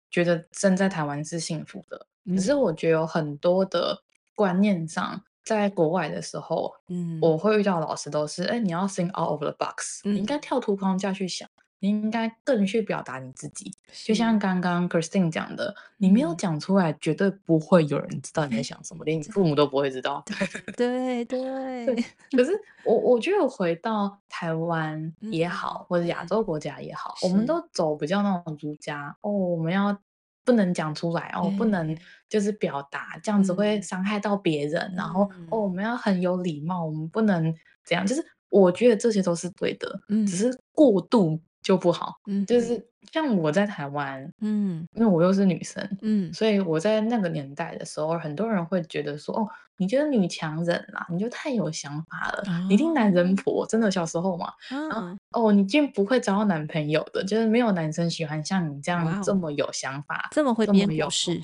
[0.09, 4.03] 觉得生在台湾是幸福的，嗯、只是我觉得有很多的
[4.35, 11.49] 观念上，在国外的时候，嗯，我会遇到老师都是，哎，你要 think out of the box，、嗯、你应该跳出框架去想。
[11.85, 13.71] 你应该更去表达你自己，
[14.05, 20.23] 就像刚刚 Christine 讲的，你没有讲出来，绝对不会有人知道你在想什么，连你 父母都不会知道。
[20.75, 21.95] 对对对。
[22.31, 29.95] 可是我我觉得回到台湾也好，或者亚洲国家也好，我们都走比较那种儒家哦，我们要
[30.43, 31.95] 不能讲出来哦，不能
[32.27, 34.91] 就是表达，这样子会伤害到别人。
[34.97, 38.03] 然后哦，我们要很有礼貌，我们不能这样。
[38.03, 41.39] 就是我觉得这些都是对的，只是过度。
[41.65, 42.79] 就不好，嗯，就是
[43.11, 61.41] 像我在台湾，嗯，因为我又是女生，嗯，所以我在那个年代的时候，很多人会觉得说，哦，你觉得女强人啦，你就太有想法了，哦、你听男人婆，真的小时候嘛，哦、然后哦，你竟不会找到男朋友的，就是没有男生喜欢像你这样这么有想法，这么会编故事，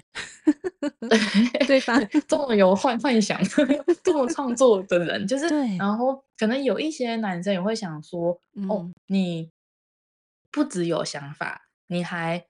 [1.65, 1.99] 对吧？
[2.29, 3.41] 这么有幻幻想，
[4.03, 5.77] 这么创作的人，就是，对。
[5.77, 9.49] 然后可能有一些男生也会想说，嗯、哦，你。
[10.51, 12.45] 不只有想法，你还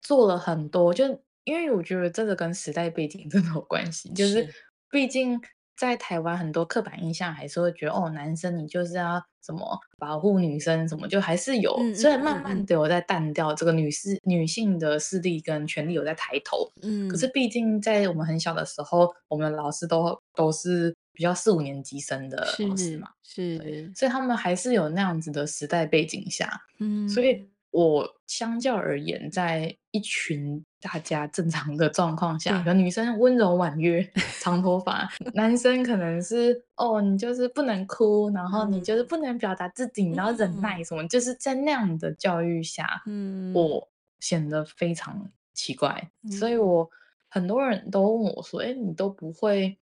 [0.00, 0.94] 做了很多。
[0.94, 1.04] 就
[1.44, 4.10] 因为我觉得这个跟时代背景 真的有关系。
[4.12, 4.48] 就是
[4.90, 5.40] 毕竟
[5.76, 11.74] 在台湾，很多刻板印象还是会觉得，哦，男生你就是要什么保护女生，什么就还是有。
[11.94, 16.70] 虽然慢慢的有在淡掉，这个女士女性的势力跟权力有在抬头。
[16.82, 17.08] 嗯。
[17.08, 23.10] 可是毕竟在我们很小的时候，我们的老师都都是比较四五年级生的老师嘛。
[23.22, 23.58] 是。
[23.58, 23.92] 是。
[23.94, 26.50] 所以他们还是有那样子的时代背景下。
[26.78, 27.06] 嗯。
[27.06, 27.46] 所以。
[27.72, 34.04] 我相较而言，在一群大家正常的状况下，可能女生温柔婉约，
[34.42, 46.10] 长头发；男生可能是哦，你就是不能哭，然后你就是不能表达自己，然后忍耐什么，就是在那样的教育下，嗯，我显得非常奇怪。
[46.40, 46.90] 所以我
[47.28, 49.78] 很多人都问我说：“哎，你都不会，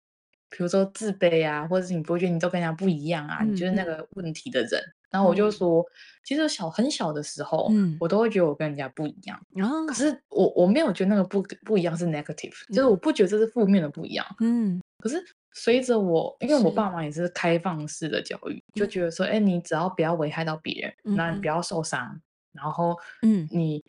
[0.49, 3.43] 比如说自卑啊，或者是你不会觉得你都跟人家不一样啊？
[3.43, 5.85] 你就是那个问题的人。”然后我就说，嗯、
[6.25, 9.39] 其实小很小的时候，嗯、我都会觉得我跟人家不一样。
[9.55, 14.25] 哦、可是我我没有觉得那个不不一样是 negative，、嗯、就是我不觉得这是负面的不一样。
[14.41, 14.81] 嗯。
[14.99, 22.19] 可是随着我，因为我爸妈也是开放式的教育，就觉得说，哎，你只要不要危害到别人，嗯、那你不要受伤，
[22.51, 23.81] 然后嗯，你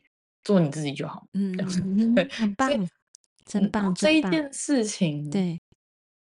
[0.45, 1.27] 做你自己就好。
[1.35, 1.57] 嗯，
[2.15, 2.89] 对，很棒，
[3.45, 3.93] 真棒。
[3.95, 5.61] 这一件事情，对，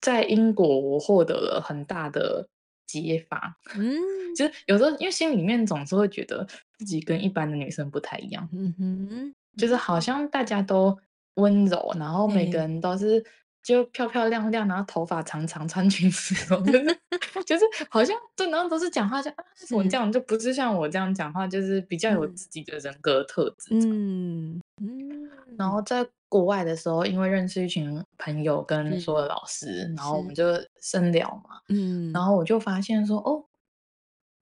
[0.02, 2.48] 在英国我获得了很大的。
[2.90, 3.98] 解法， 嗯，
[4.34, 9.76] 就是有时候因为心里面总是会觉得自己跟一般的女生不太一样，嗯哼，就是。
[9.76, 10.98] 好像大家都
[11.34, 13.22] 温柔，然后每个人都是
[13.62, 16.34] 就漂漂亮亮，然后头发长长，穿裙子，
[16.64, 16.98] 就是
[17.46, 19.34] 就是好像就然后都是讲话像
[19.72, 25.27] 我这样，就不是像我这样讲话，就是比较有自己的人格特质，嗯嗯，
[25.58, 26.08] 然后在。
[26.30, 30.44] 国外的时候，因为认识一群朋友跟所有的老师，然后我们就
[30.82, 33.46] 深聊嘛，嗯，然后我就发现说，哦，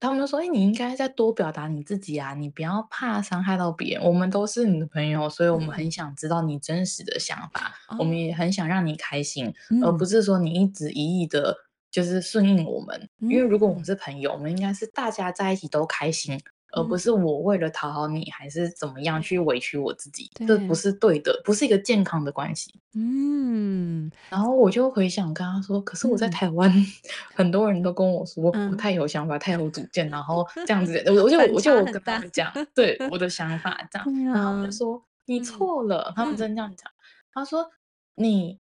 [0.00, 11.56] 他们就说，哎，你应该再多表达你自己啊，你不要怕伤害到别人，我们都是你的朋友，所以我们很想知道你真实的想法，嗯、我们也很想让你开心，嗯、而不是说你一直一意的，
[11.88, 13.84] 就是顺应我们，嗯、因为如果我们。
[13.84, 16.40] 是朋友，我们应该是大家在一起都开心。
[16.76, 22.80] 而不是我为了讨好你还是怎么样去委屈我自己，对这不是对的，不是一个健康的关系。
[22.94, 26.86] 嗯，然后我就回想跟他说，可是我在台湾，嗯、
[27.34, 35.02] 很多人都跟我说我太有想法，嗯、太有主见，然后这样子， 我就我就我跟他们讲， 对我的想法这样，嗯、然后我就说。
[35.28, 36.88] 你错了，嗯、他们真这样讲，
[37.32, 37.68] 他说
[38.14, 38.60] 你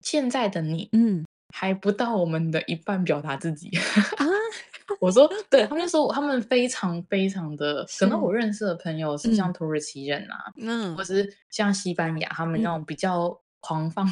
[0.00, 1.24] 现在的你，嗯。
[1.52, 3.70] 还不到我们的一半表达自己
[4.16, 4.24] 啊！
[5.00, 14.06] 我说，对他们就说，他们非常非常的，可能我认识的朋友是像土耳其人啊，嗯，或是像西班牙，他们那种比较狂放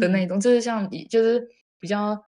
[0.00, 1.48] 的那种，就是像，就是
[1.80, 2.24] 比较，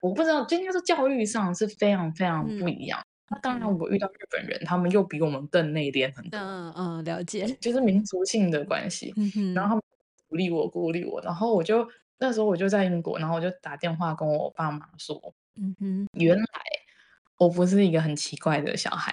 [0.00, 3.00] 我不知道，就应该说教育上是非常非常不一样。
[3.30, 6.38] 那当然，我遇到日本人，他们又比我们更内敛很多。
[6.38, 9.14] 嗯嗯，了解，就是民族性的关系。
[9.54, 9.82] 然后他们
[10.28, 11.86] 鼓励我，鼓励我，然后我就。
[12.20, 15.18] 那时候我就在英国，然后我就打电话跟我爸妈说
[15.56, 16.44] ：“嗯哼，原来
[17.38, 19.10] 我不是一个很奇怪的小孩，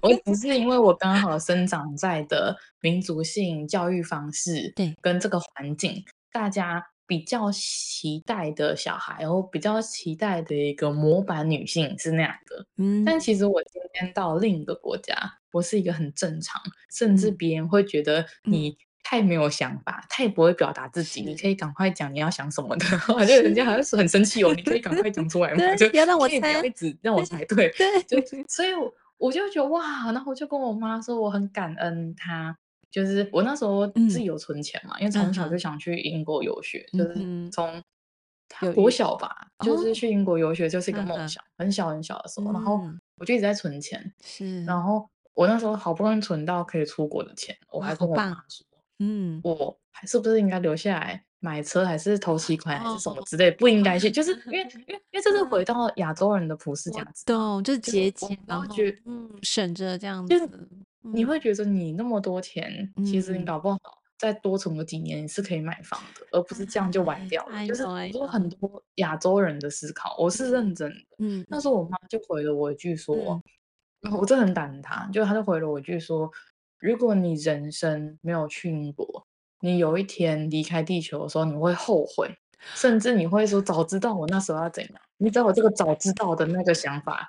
[0.00, 12.64] 我只是因为我刚好生长在的民族性教育方式，对，跟这个环境，大家比较期待的小孩，然后比较期待的一个模板女性是那样的。
[12.76, 13.18] 嗯，但。
[13.18, 15.14] 其实我今天到另一个国家，
[15.50, 18.78] 我是一个很正常，甚至别人会觉得你。”
[19.10, 21.22] 太没有想法，太不会表达自己。
[21.22, 24.52] 你可以赶快讲你要想什么的话， 就人家好像是很生气哦。
[24.54, 27.42] 你可以赶快讲出来嘛，就不要让我猜，不要一直让我猜。
[27.46, 27.72] 对，
[28.06, 28.68] 就所以
[29.16, 32.54] 我就觉得哇，然后我就跟我妈说，我很感恩她，
[32.90, 37.82] 就是我那时候自己有存钱嘛，因为从小就想去英国游学，就是从
[38.74, 42.78] 国小吧，就是去英国游学就是一个梦想，很小很小的时候，然后
[43.16, 48.67] 我就一直在存钱，是，然后我那时候好不容易存到可以出国的钱，我还跟我妈说。
[48.98, 53.50] 嗯，我还是不是应该留下来买车，还是投期款，还是什么之类？
[53.50, 60.68] 不应该去， 就是因为，因为，因为这是回到亚洲人的普世价值，懂，就是节俭，然后觉嗯，省着这样子。
[61.00, 63.78] 你会觉得你那么多钱，其实你搞不好
[64.18, 67.66] 再多存个几年，你是可以买房的，而不是这样就完掉了。
[67.66, 70.96] 就是说很多亚洲人的思考，我是认真的。
[71.18, 73.14] 嗯，那时候我妈就回了我一句说，
[74.20, 76.28] 我真的很感恩她，就她就回了我一句说。
[76.78, 79.26] 如果你人生没有去英国，
[79.60, 82.30] 你有一天离开地球的时候，你会后悔，
[82.74, 84.92] 甚至你会说早知道我那时候要怎样。
[85.16, 87.28] 你只要有这个早知道的那个想法，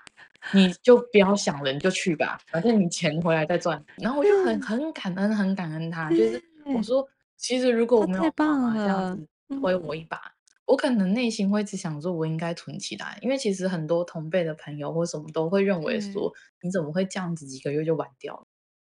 [0.54, 3.84] 你就不要想了，你就去吧，反正你钱回来再赚。
[3.98, 9.28] 然后我就很很感恩，很感恩他，就是我说，其实如果我没有爸妈这样子
[9.60, 10.22] 推我一把，
[10.66, 16.32] 我可能内心会只想说，我应该存起来，因为其实很多同辈的朋友或什么都会认为说，
[16.62, 18.46] 你怎么会这样子几个月就完掉了？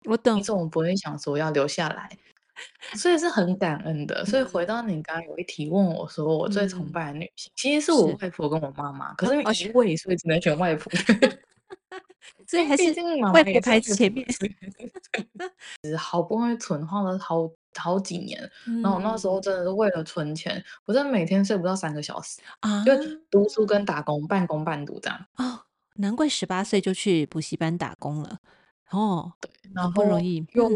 [0.06, 2.10] 我懂，你怎么不会想说要留下来？
[2.96, 4.24] 所以是很感恩的。
[4.26, 9.14] 所以回到你刚刚有一题问我说，我最崇拜的女性，其实是我外婆跟我妈妈。
[9.16, 10.92] 可是一位，所以只能选外婆。
[12.48, 12.84] 所以还是
[13.34, 14.28] 外婆排前面。
[15.98, 18.40] 好不容易存，花了好好几年，
[18.84, 22.92] 然后我那时候真的是为了存钱，我真的每天睡不到三个小时啊，就
[23.30, 25.26] 读书跟打工，半工半读这样。
[25.38, 25.62] 哦，
[25.96, 28.40] 难怪十八岁就去补习班打工了。
[28.92, 30.70] 哦，对，然后不容易，又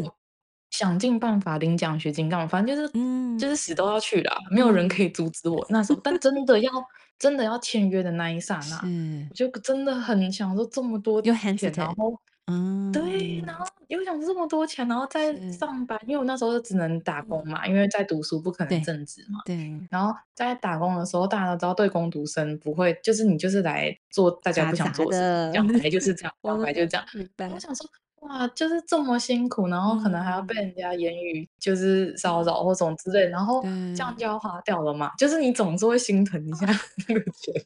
[0.72, 2.48] 想尽办法领奖学金干嘛？
[2.48, 6.00] 反正就是，嗯，就是死都要去啦，没有人可以阻止我那时候。
[6.04, 6.70] 但真的要，
[7.18, 8.82] 真的要签约的那一刹 那，
[9.30, 19.72] 我就真的很想说这么多钱，然后，嗯，对，然后又想这么多钱，然后再上班，因为我那时候就只能打工嘛，因为在读书不可能正职嘛，对。
[19.90, 27.06] 然后在打工的时候，大家都知道，对工读生不会，就是你就是来做大家不想做的事，讲白就是这样， 讲白就是这样。
[27.54, 27.88] 我想说。
[28.28, 35.12] 哇，就是这么辛苦，然后可能还要被人家言语就是骚扰或什么之类，然后这样就要花掉了嘛？
[35.18, 36.66] 就是你总是会心疼一下
[37.08, 37.66] 那个钱。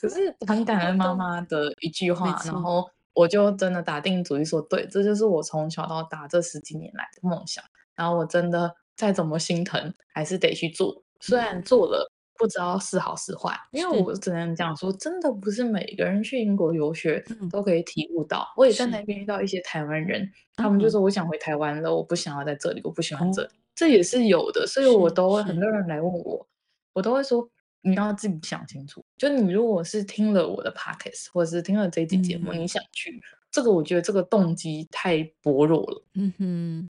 [0.00, 7.64] 可是很感恩妈妈的一句话，然后我就真的打定主意说，对，这就是我从小到大这十几年来的梦想。
[7.96, 12.10] 然后我真的再怎么心疼，还是得去做，虽然做了。
[12.40, 18.50] 不知道是好是坏，因为我只能讲说，真的不是每个人去英国游学都可以体悟到。
[18.56, 20.26] 我也在那边遇到一些台湾人，
[20.56, 24.66] 他们就说我想回台湾了，我不想要在这里，我不喜欢这里，这也是有的。
[24.66, 26.48] 所以我都会很多人来问我，
[26.94, 27.46] 我都会说
[27.82, 29.04] 你要自己想清楚。
[29.18, 36.02] 就你如果是听了我的 podcast 或者是听了这期节目，你想去这个，我觉得这个动机太薄弱了。
[36.14, 36.88] 嗯哼，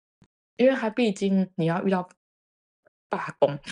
[0.57, 2.09] 因为他毕竟你要遇到。
[3.15, 3.57] 罢工，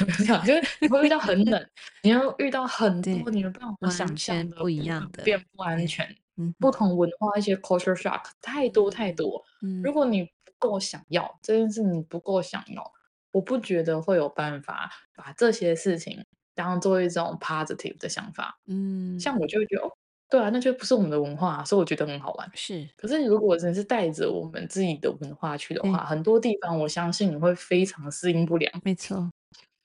[0.45, 1.69] 就是你会遇到很冷，
[2.03, 6.15] 你要遇到很多你没办法想象的不一样的变不安全，
[6.59, 9.43] 不同文化一些 culture shock 太多太多。
[9.83, 12.91] 如果你不够想要这件事，你不够想要，
[13.31, 16.25] 我不觉得会有办法把这些事情
[16.55, 18.59] 当做一种 positive 的想法。
[18.67, 19.91] 嗯，像我就会觉得哦，
[20.33, 22.51] 对啊，那就不是我们的文化，所以我觉得很好玩。
[22.55, 28.73] 是，可是如果真是带着我们自己的文化去的话，很多地方我相信你会非常适应不良。
[28.83, 29.29] 没错，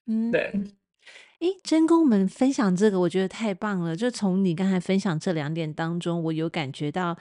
[0.06, 0.50] 嗯，对。
[1.40, 3.94] 诶，真跟我们分享这个，我觉得太棒了。
[3.94, 7.18] 就从你刚才分享这两点当中，我有感觉到，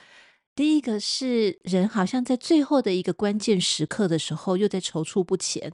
[0.56, 5.74] 第一个是人好像在最后的一个关键时刻的时候，又在踌躇不前，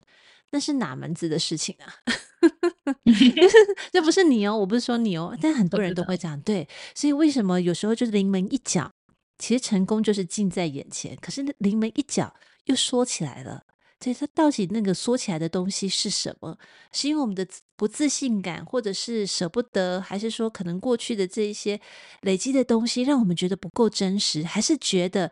[0.54, 1.94] 那是哪门子的事情啊？
[3.92, 6.40] 这不是你哦，我不是说你哦，但很多人都会这样。
[6.42, 8.92] 对，所以为什么有时候就是临门一脚，
[9.40, 12.34] 其实成功就是近在眼前，可是临门一脚
[12.66, 13.64] 又缩起来了。
[14.00, 16.58] 所以它到底那个缩起来的东西是什么？
[16.92, 17.48] 是因为我们的
[17.78, 21.80] 不自信感，或者是舍不得，还是说可能过去的这一些
[22.22, 24.44] 累积的东西让我们觉得不够真实？
[24.44, 25.32] 还是觉得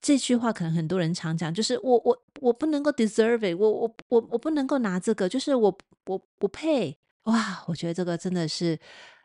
[0.00, 6.96] 这句话可能很多人常讲，就是我我我不能够 deserve it，我我我我不能够拿这个，就是我我不配。
[7.24, 8.78] 哇，我觉得这个真的是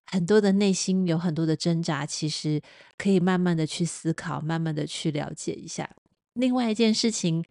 [0.06, 2.62] 很多的内心有很多的挣扎，其实
[2.98, 5.90] 可以慢慢的去思考，慢慢的去了解一下。
[6.34, 7.44] 另外一件事情。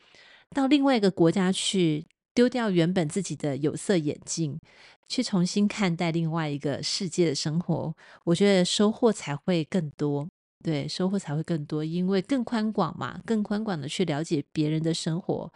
[0.52, 2.04] 到另外一个国家去，
[2.34, 4.58] 丢掉原本自己的有色眼镜，
[5.06, 7.94] 去重新看待另外一个世界的生活，
[8.24, 10.26] 我觉得收获才会更多。
[10.62, 15.52] 对，收获才会更多，因为更宽广嘛，更宽广的去了解别人的生活。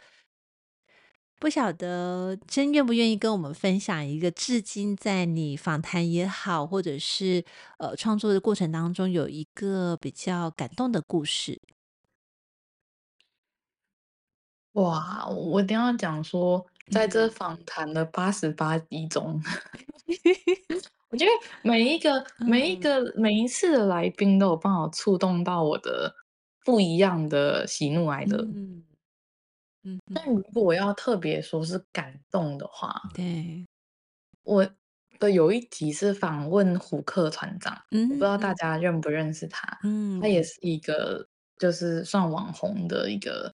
[1.40, 7.44] 不晓得真愿不愿意跟我们分享一个至今在你访谈也好，或者是
[7.78, 11.60] 呃创作的过程当中，有一个比较感动的故事。
[14.72, 19.42] 哇，我一定要讲说，在这访谈的八十八集中，
[21.14, 21.30] 我觉得
[21.62, 26.12] 每一个、每一个、每一次的来宾都有帮我触动到我的
[26.64, 28.38] 不一样的喜怒哀乐。
[28.38, 28.82] 嗯
[29.84, 33.64] 嗯，但如果我要特别说是感动的话，对，
[34.42, 34.68] 我
[35.20, 40.42] 的有一集是访问胡克船长，嗯，我不知道大家认不认识他，嗯，他也。
[40.42, 41.24] 是一个
[41.58, 43.54] 就是算网红的一个。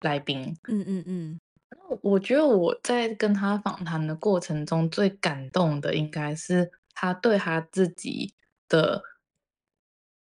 [0.00, 1.40] 来宾，嗯嗯嗯，
[2.02, 8.34] 我觉得我在跟他访谈的过程中最感动的，应该是他对他自己
[8.68, 9.02] 的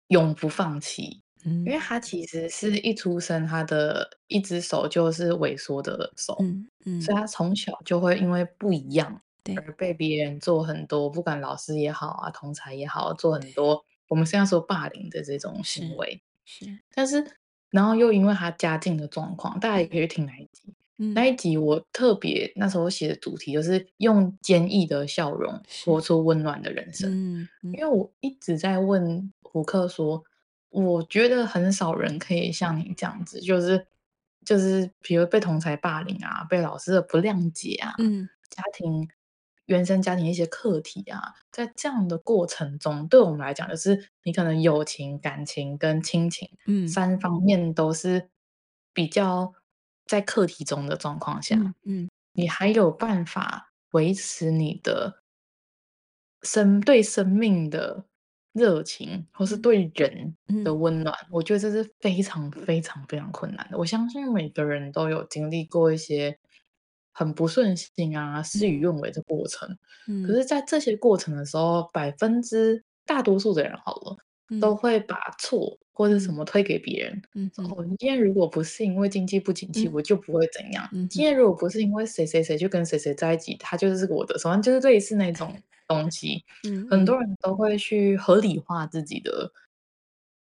[0.07, 1.21] 永不放弃。
[1.43, 9.21] 嗯，因为他其实是一出生，他的一只手就是萎缩的手，嗯嗯，所以他从小就会因为不一样，
[9.57, 17.37] 而被别人做很多，不管老师也好啊，同才也好，做很多我们现在说霸凌的这种行为，是，是，但是。
[17.71, 20.75] 然后又因为他家境的状况，大家也可以去听那一集。
[21.01, 27.11] 嗯、那一集我特别那时候写的主题就是用坚毅的笑容活出温暖的人生。
[27.11, 30.23] 嗯嗯、因为我一直在问胡克说，
[30.69, 33.87] 我觉得很少人可以像你这样子，就是
[34.45, 39.09] 就是比如被同才霸凌啊，被老师的不谅解啊，嗯、家庭。
[39.67, 48.27] 原生家庭一些课题啊，在这样的过程中，对我们来讲，就是你可能友情、感情跟亲情，嗯，三方面都是
[48.91, 49.53] 比较
[50.11, 55.21] 在课题中的状况下，嗯，嗯，你还有办法维持你的
[56.41, 58.03] 生对生命的
[58.51, 60.35] 热情，或是对人
[60.65, 63.77] 的温暖，嗯，我觉得这是非常非常非常困难的。
[63.77, 66.37] 我相信每个人都有经历过一些。
[67.13, 69.67] 很不顺心啊，事与愿违的过程。
[70.07, 74.23] 嗯，可是，在这些过程的时候，百分之大多数的人好了，嗯、
[74.59, 77.21] 都会把错或者什么推给别人。
[77.35, 80.89] 嗯，哦，今天如果不是因为经济不景气，嗯、我就不会怎样。
[80.91, 85.55] 嗯，今天如果不是因为谁谁谁就跟谁谁在一起，他就是我的，反正就是类似那种
[85.87, 86.43] 东西。
[86.67, 89.51] 嗯，很多人都会去合理化自己的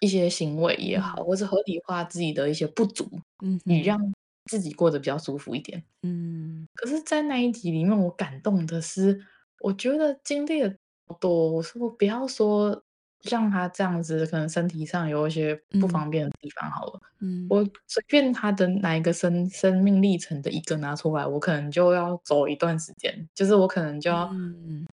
[0.00, 3.08] 一些行为也好，嗯、或是合理化自己的一些不足。
[3.44, 4.12] 嗯，你让。
[4.50, 6.68] 自己过得比较舒服一点，嗯。
[6.74, 9.18] 可是，在那一集里面，我感动的是，
[9.60, 10.70] 我觉得经历了
[11.18, 12.84] 多，我说不要说
[13.24, 17.46] 像他这样子，可能身体上有一些不方便的地方好了，嗯。
[17.50, 24.26] 我随便他的哪一个生生命历程的一个拿出来，我可能就要走一段时间，就是我可能就要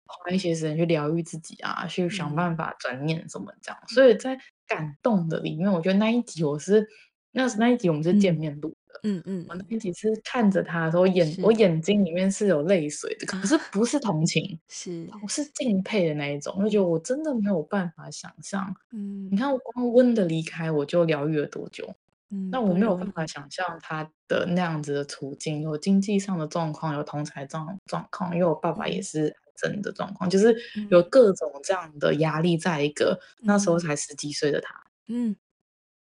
[0.05, 3.79] 花一些时间去疗愈自己啊，去想办法转念什么这样。
[3.87, 6.87] 所以在感动的里面，我觉得那一集我是。
[7.33, 15.07] 那是那一集我们是见面录的，嗯嗯，我那一集是看着他的时候，眼我眼睛里面是有泪水的，可是不是同情， 是。
[15.23, 21.91] 我是敬佩的那一种，我觉得我真的没有办法想象，嗯，你看我光温的离开我就疗愈了多久，
[22.29, 30.55] 嗯，那我没有办法想象他的那样子的处境，有经济上的状况，有同财状状况，因为我爸爸也是真的状况，就是
[30.91, 34.75] 有各种这样的压力，在一个那时候才十几岁的他，
[35.07, 35.35] 嗯。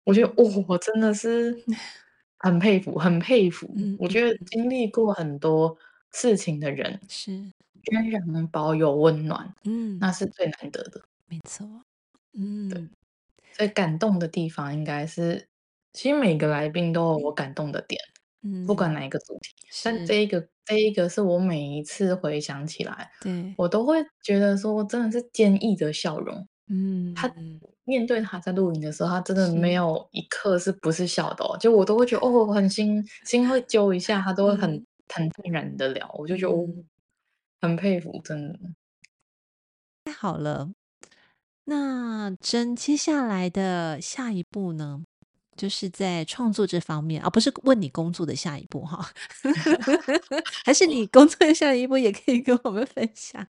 [0.04, 1.52] 我觉得，哦，我真的是
[2.38, 3.70] 很佩服，很佩服。
[3.76, 5.76] 嗯，我觉得经历过很多
[6.12, 7.32] 事情的人，是
[7.90, 11.00] 仍然能保有温暖，嗯，那是最难得的。
[11.28, 11.66] 没错，
[12.34, 12.88] 嗯，对
[13.52, 15.46] 所以感动的地方应该是，
[15.92, 18.00] 其实每个来宾都有我感动的点，
[18.42, 19.50] 嗯，不管哪一个主题。
[19.84, 26.46] 但这一个这一个是我每一次回想起来，对，我都会觉得说真的是坚毅的笑容。
[26.68, 27.32] 嗯，他
[27.86, 36.68] 面对他在录影的时候，他真的没有一刻是不是笑的哦，就我都会觉得哦，很心心会揪一下，他都会很、嗯、很淡然的聊，我就觉得哦，
[37.60, 38.58] 很佩服，真的。
[40.04, 40.70] 太好了，
[41.64, 45.02] 那真接下来的下一步呢，
[45.56, 49.10] 就是在创作这方面啊，不是问你工作的下一步哈，
[50.64, 53.46] 还是你工作的下一步也可以跟我们分享。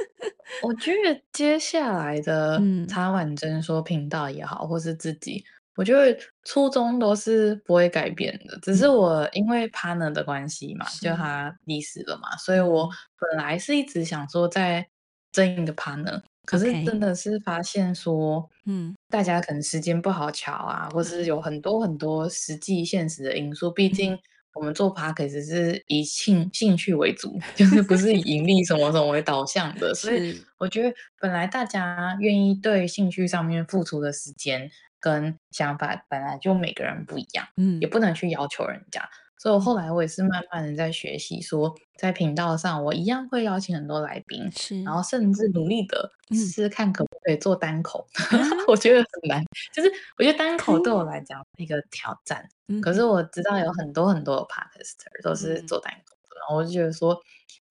[0.62, 5.44] 我觉得接下来的茶碗蒸说频道也好，嗯、或是自己，
[5.76, 8.58] 我觉得初衷都是不会改变的。
[8.60, 12.88] 只是我因为 partner 的关系嘛，就他离世了嘛，所以我
[13.18, 14.86] 本来是一直想说在
[15.32, 24.18] 争一个 partner，可是真的是发现说，嗯，大家可能时间不好巧啊，或是有很多很多实际现实的因素，毕竟。
[24.58, 39.08] 我们做 Podcast 是以兴兴趣为主， 就是不是以盈利什么什么为导向的，所以我觉得本来大家愿意对兴趣上面付出的时间跟想法本来就每个人不一样，嗯，也不能去要求人家。
[39.38, 52.48] 所以我后来我也是慢慢的在学习，说在频道上我一样会邀请很多来宾，是，然后甚至努力的试试看可不可以做单口，嗯、 我觉得很难，就是我觉得单口对我来讲是一个挑战。
[52.66, 57.18] 嗯、可是我知道有很多很多的 podcaster 都是做单口的，嗯、然后我就觉得说，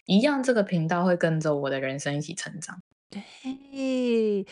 [0.05, 2.81] 一样这个频道会跟着我的人生一起成长。
[3.09, 4.45] 对，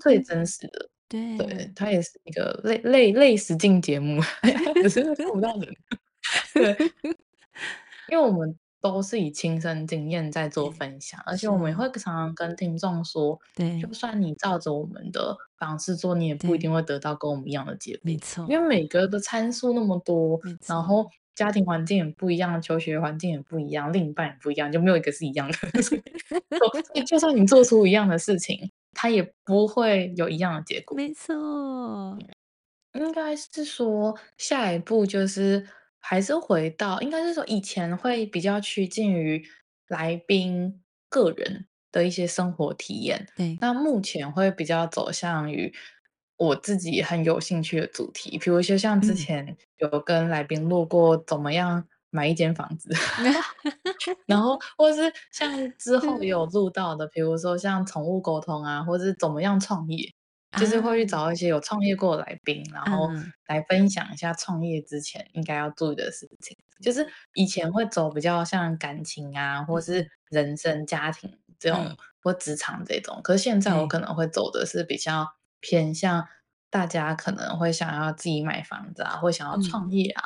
[0.00, 0.88] 最真实的。
[1.08, 4.20] 对，对，它也是一个类类类实境节目，
[4.82, 5.74] 可是看不到人。
[6.54, 6.76] 对，
[8.10, 18.00] 因为我们都是以亲身经验在做分享，而且我们也会常常跟听众说，对，就算你照着我们的方式做，你也不一定会得到跟我们一样的结果。
[18.04, 25.54] 没错，因为每个的参数那么多，然后家庭环境也不一样，求学环境也不一样，另一半也不一样，就没有一个是一样的。
[25.82, 25.96] 所
[26.94, 30.96] 以就算你做出一样的事情，他也不会有一样的结果。
[30.96, 32.18] 没错，
[32.94, 35.66] 应该是说下一步就是。
[36.02, 39.42] 还是回到，应该是说以前会比较趋近于
[39.88, 43.56] 来宾个人的一些生活体验，对。
[43.60, 45.72] 那目前会比较走向于
[46.36, 52.90] 我自己很有兴趣的主题，比如说像之前有跟来宾录过怎么样买一间房子，
[53.22, 53.34] 嗯、
[54.26, 60.12] 然后或是像之后有录到的，比如说像宠物沟通啊，或是怎么样创业。
[60.58, 63.08] 就是会去找一些有创业过的来宾，然后
[63.46, 66.56] 来分享一下创业之前应该要注意的事情。
[66.80, 73.20] 就是以前会走比较像感情啊，或是人生、家庭这种，或职场这种。
[73.22, 75.26] 可是现在我可能会走的是比较
[75.60, 76.26] 偏向
[76.70, 80.22] 大家可能会想要自己买房子啊，会想要创业啊，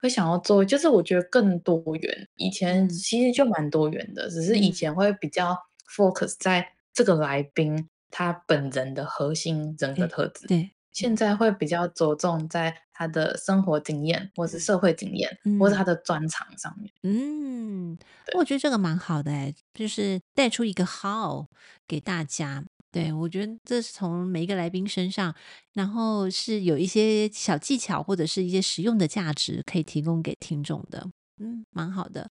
[0.00, 2.28] 会想要做，就是我觉得更多元。
[2.34, 5.56] 以前其实就蛮多元的，只是以前会比较
[5.88, 7.88] focus 在这个来宾。
[8.10, 16.90] 他本人的核心人格特质，对，现在会比较着重在他的生活经验，或是社会经验，嗯、或是他的专长上面。
[17.02, 17.98] 嗯，
[18.38, 21.46] 我觉得这个蛮好的哎，就是带出一个 how
[21.86, 22.64] 给大家。
[22.90, 25.34] 对，我觉得这是从每一个来宾身上，
[25.74, 31.06] 然后是有一些小技巧或者是一些实用的价值可以提供给听众的。
[31.38, 32.30] 嗯，蛮好的。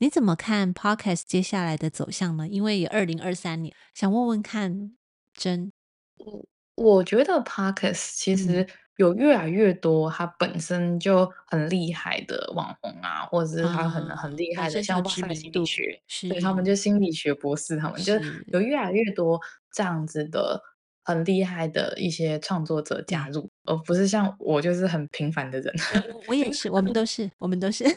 [0.00, 2.48] 你怎么看 Podcast 接下来的走向呢？
[2.48, 4.96] 因为有二零二三年，想问问看。
[5.40, 5.72] 真，
[6.18, 8.66] 我我觉得 Podcast 其实
[8.96, 16.74] 有越来越多，他本身就很厉害的网红啊，或者是他很很厉害的，像哇塞心理学，对，他们就。
[16.74, 18.14] 心理学博士，他们就
[18.46, 20.62] 有越来越多这样子的
[21.04, 25.74] 很厉害的一些创作者加入，而不是像我就是很平凡的人。
[26.26, 27.84] 我也是，我们都是，我们都是。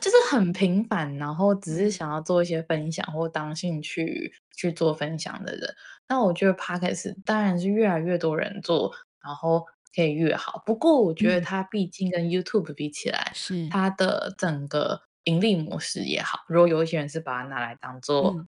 [0.00, 5.74] 就是很平凡，然后只是想要做一些分享或当兴趣去做分享的人。
[6.06, 9.66] 那我觉得 Podcast 当然是越来越多人做，然后
[9.96, 10.62] 可以越好。
[10.64, 16.44] 不过我觉得它毕竟跟 YouTube 比起来，是、嗯、它的整个盈利模式也好。
[16.46, 18.46] 如果有一些人是把它拿来当做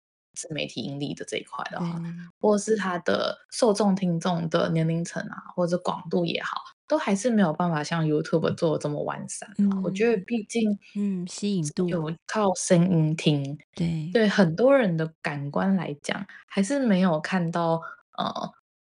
[0.47, 6.61] 自媒体盈利的这一块的话，嗯、或者是它的受众听众的年龄层啊，或者广度也好。
[6.87, 9.47] 都还是没有办法像 YouTube 做的这么完善。
[9.59, 17.79] 嗯、我觉得毕竟，嗯，吸引度有靠声音听，对对，很多人的感官来讲，还是没有看到
[18.17, 18.51] 呃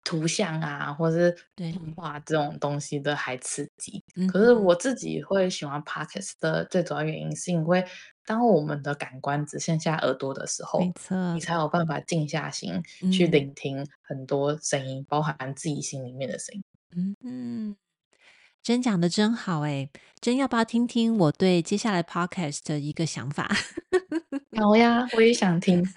[0.03, 4.03] 图像啊，或是对画这种东西的还刺激。
[4.15, 7.85] 嗯、可是我自己会喜欢 Podcast 的最主要原因，是因为
[8.25, 10.81] 当我们的感官只剩下耳朵的时候，
[11.35, 12.81] 你才有办法静下心
[13.11, 16.63] 去聆听很多声音，嗯、包含自己心里面的声音。
[16.95, 17.75] 嗯嗯，
[18.63, 19.89] 真讲的真好哎，
[20.19, 23.49] 真要不要听听我对接下来 Podcast 的一个想法？
[24.57, 25.87] 好呀，我也想听。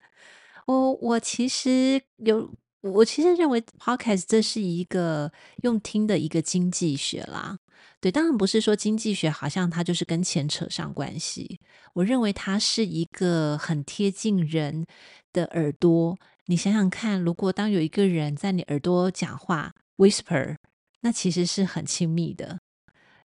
[0.66, 2.50] 我我其实有。
[2.92, 5.32] 我其实认为 Podcast 这是一个
[5.62, 7.56] 用听的一个经济学啦，
[8.00, 11.58] 对，当然不是说经济学好像它就是跟钱扯上关系。
[11.94, 14.84] 我认为它是一个很贴近人
[15.32, 16.18] 的耳朵。
[16.46, 20.56] 你想想看，如果当有一个人在你耳朵讲话，whisper，
[21.00, 22.58] 那其实是很亲密的。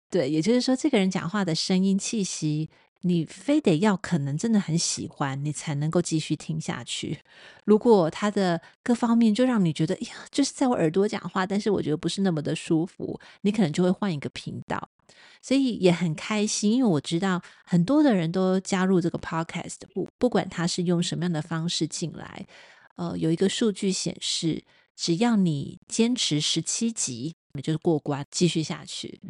[0.09, 2.71] 对，也就是说，这个人讲话的声音气息。
[3.03, 7.21] 你非得要可能真的很喜欢，你才能够继续听下去。
[7.65, 14.89] 如果他的各方面就让你觉得，哎呀，就是在我耳朵讲话，但是我觉得不是那么的舒服，你可能就会换一个频道。
[15.41, 22.47] 所以也很开心，因为我知道很多的人都加入这个 podcast，不不管他是用什么样的方式进来。
[22.97, 24.65] 呃，有一个数据显示，
[24.97, 29.21] 只要你坚持十七集，你就是过关，继续下去。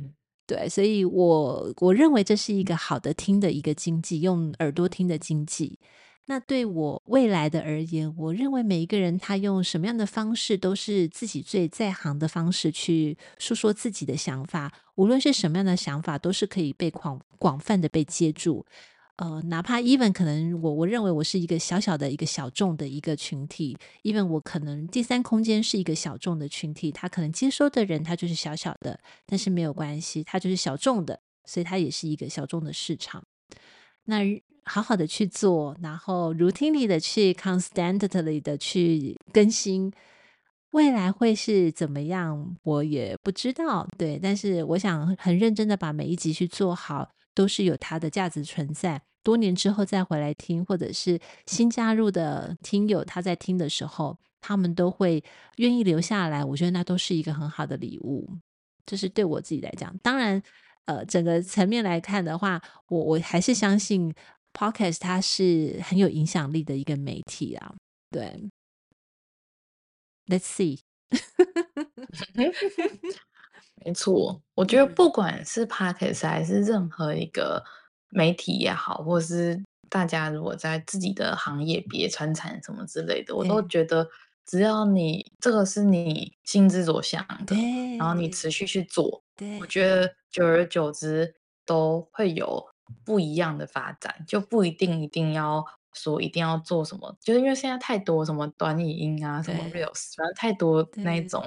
[0.48, 5.78] 对，所以我我认为这是一个好的听的一个经济，用耳朵听的经济。
[6.24, 14.72] 那对我未来的而言，我认为每一个人他用什么样的方式，都是自己最在行的方式去诉说自己的想法。
[14.94, 18.64] 无论是什么样的想法，都是可以被广广泛的被接住。
[19.18, 33.24] 呃，哪怕 even 可能我我认为我是一个小小的一个小众的一个群体，even 我可能第三空间是一个小众的群体，他可能接收的人他就是小小的，但是没有关系，他就是小众的，所以他也是一个小众的市场。
[34.04, 34.20] 那
[34.64, 39.92] 好好的去做，然后 routinely 的去 constantly 的去更新，
[40.70, 43.88] 未来会是怎么样，我也不知道。
[43.98, 49.02] 对，但是我想很认真的把每一集去做好，都是有它的价值存在。
[49.22, 55.22] 多年之后再回来听，或者是新加入的听友，他在听的时候，他们都会
[55.56, 56.44] 愿意留下来。
[56.44, 58.28] 我觉得那都是一个很好的礼物。
[58.86, 60.42] 这是对我自己来讲，当然，
[60.86, 64.14] 呃，整个层面来看的话，我我还是相信
[64.54, 67.74] Podcast 它是很有影响力的一个媒体啊。
[68.10, 68.48] 对
[70.26, 70.80] ，Let's see。
[73.84, 77.62] 没错，我觉得不管是 Podcast 还是任何一个。
[78.10, 84.08] 媒体也好，或是大家如果在自己的行业别传产什么之类的，我都觉得
[84.46, 87.54] 只要你这个是你心之所向的，
[87.98, 89.22] 然后你持续去做，
[89.60, 91.34] 我觉得久而久之
[91.66, 92.66] 都会有
[93.04, 101.44] 不一样的发展，就不一定一定要说一定要做什么，就是因为现在太多什么短语音啊，什么 reels，反正太多那一种，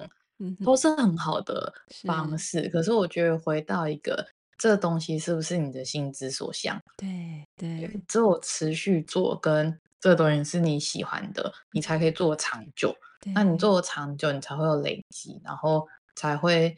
[0.64, 1.74] 都是很好的
[2.06, 2.70] 方式。
[2.70, 4.28] 可是我觉得回到一个。
[4.62, 6.80] 这个东西是不是你的心之所向？
[6.96, 12.96] 对对，只有持续做，跟这个东西是你喜欢的，你才可以做长久。
[13.34, 16.78] 那你做长久，你才会有累积，然后才会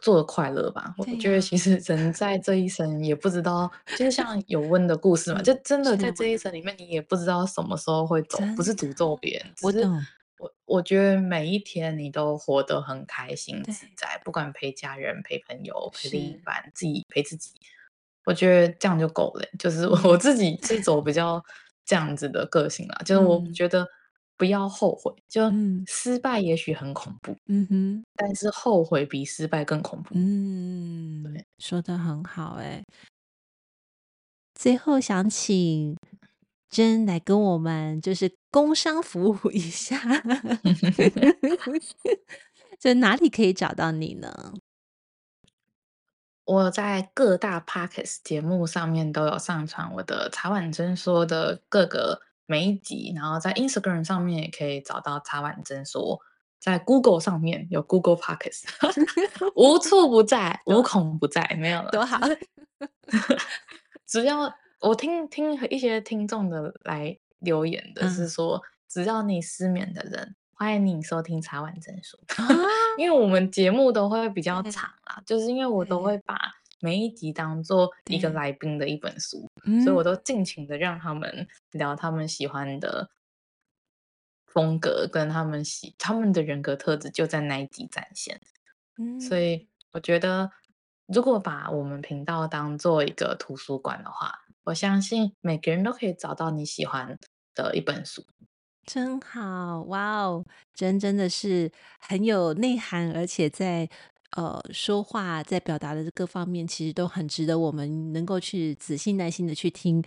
[0.00, 0.94] 做的快乐吧？
[0.98, 9.84] 我觉得其实人在这一生也不知道，就是像有温的故事嘛，就真的在这一生里面，你也不知道什么时候会走，不是诅咒别人，只是。
[10.40, 17.50] 我我觉得每一天你都活得很开心自在，不管陪家人、陪朋友、陪另一半、自己陪自己，
[18.24, 19.46] 我觉得这样就够了。
[19.58, 21.44] 就是我自己是走比较
[21.84, 23.86] 这样子的个性啦，嗯、就是我觉得
[24.38, 25.52] 不要后悔，就
[25.86, 30.14] 失败也许很恐怖，嗯哼，但是后悔比失败更恐怖。
[30.14, 32.82] 嗯，对，说的很好哎。
[34.54, 35.94] 最后想请。
[36.70, 39.98] 真来跟我们就是工商服务一下，
[42.78, 44.54] 在哪里可以找到你呢？
[46.44, 56.20] 我在各大 Podcast 节目上面都有上传我的茶碗蒸说的各个每一集，然后在 Instagram 上面也可以找到茶碗蒸说，
[56.58, 58.64] 在 Google 上面有 Google Podcast，
[59.54, 62.18] 无处不在，无孔不在，没有了，多好，
[64.06, 64.52] 只要。
[64.82, 72.48] 我听听一些听众的来留言的是说，嗯、只要你失眠的人，欢迎你收听茶碗蒸说，啊、
[72.96, 76.38] 因为我们节目都会比较长啦，就是因为我都会把
[76.80, 79.48] 每一集当做一个来宾的一本书，
[79.84, 83.10] 所以我都尽情的让他们聊他们喜欢的
[84.46, 88.40] 风格，跟他们喜他们的人格特质就在那一集展现，
[88.98, 90.50] 嗯、所以我觉得
[91.06, 94.40] 如果把我们频道当做一个图书馆的话。
[94.64, 97.18] 我相信每个人都可以找到你喜欢
[97.62, 98.24] 的一本书，
[98.84, 100.44] 真好，哇哦，
[100.74, 103.88] 真真的是很有内涵，而且在
[104.36, 110.02] 呃说话在表达的各方面，其实都很值得我们能够去仔细耐心的去听。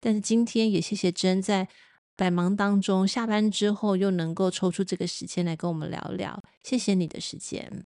[0.00, 1.68] 但是今天也谢谢真在
[2.16, 7.86] 百忙当中下班之后又能够抽出这个时间来跟我们聊聊，谢谢你的时间。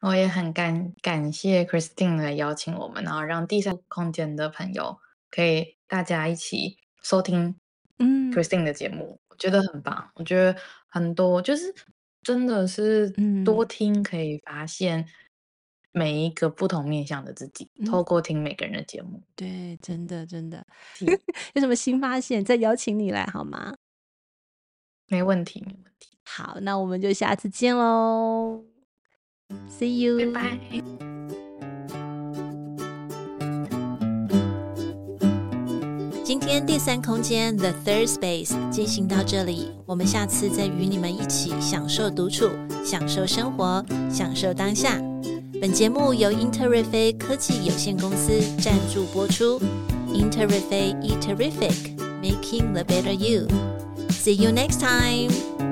[0.00, 4.98] 我也很感感谢 Christine 来邀请我们，然后让第三空间的朋友
[5.30, 7.54] 可以大家一起收听。
[7.98, 10.10] 嗯，Christine 的节目我觉得很棒。
[10.14, 11.72] 我觉得很多就是
[12.22, 13.12] 真的是
[13.44, 15.06] 多听可以发现
[15.92, 17.70] 每一个不同面向的自己。
[17.78, 20.66] 嗯、透过听每个人的节目，对，真的真的
[21.54, 23.76] 有什么新发现再邀请你来好吗？
[25.08, 26.16] 没问题，没问题。
[26.24, 28.64] 好，那我们就下次见喽
[29.68, 31.41] ，See you，拜拜
[36.32, 42.48] 今天第三空间 The Third Space 进行到这里，我们下次再与你们一起享受独处，
[42.82, 44.98] 享受生活，享受当下。
[45.60, 49.60] 本节目由 Interrefi 科技有限公司赞助播出。
[50.08, 53.46] Interrefi, Eat Terrific Making the Better You。
[54.08, 55.71] See you next time.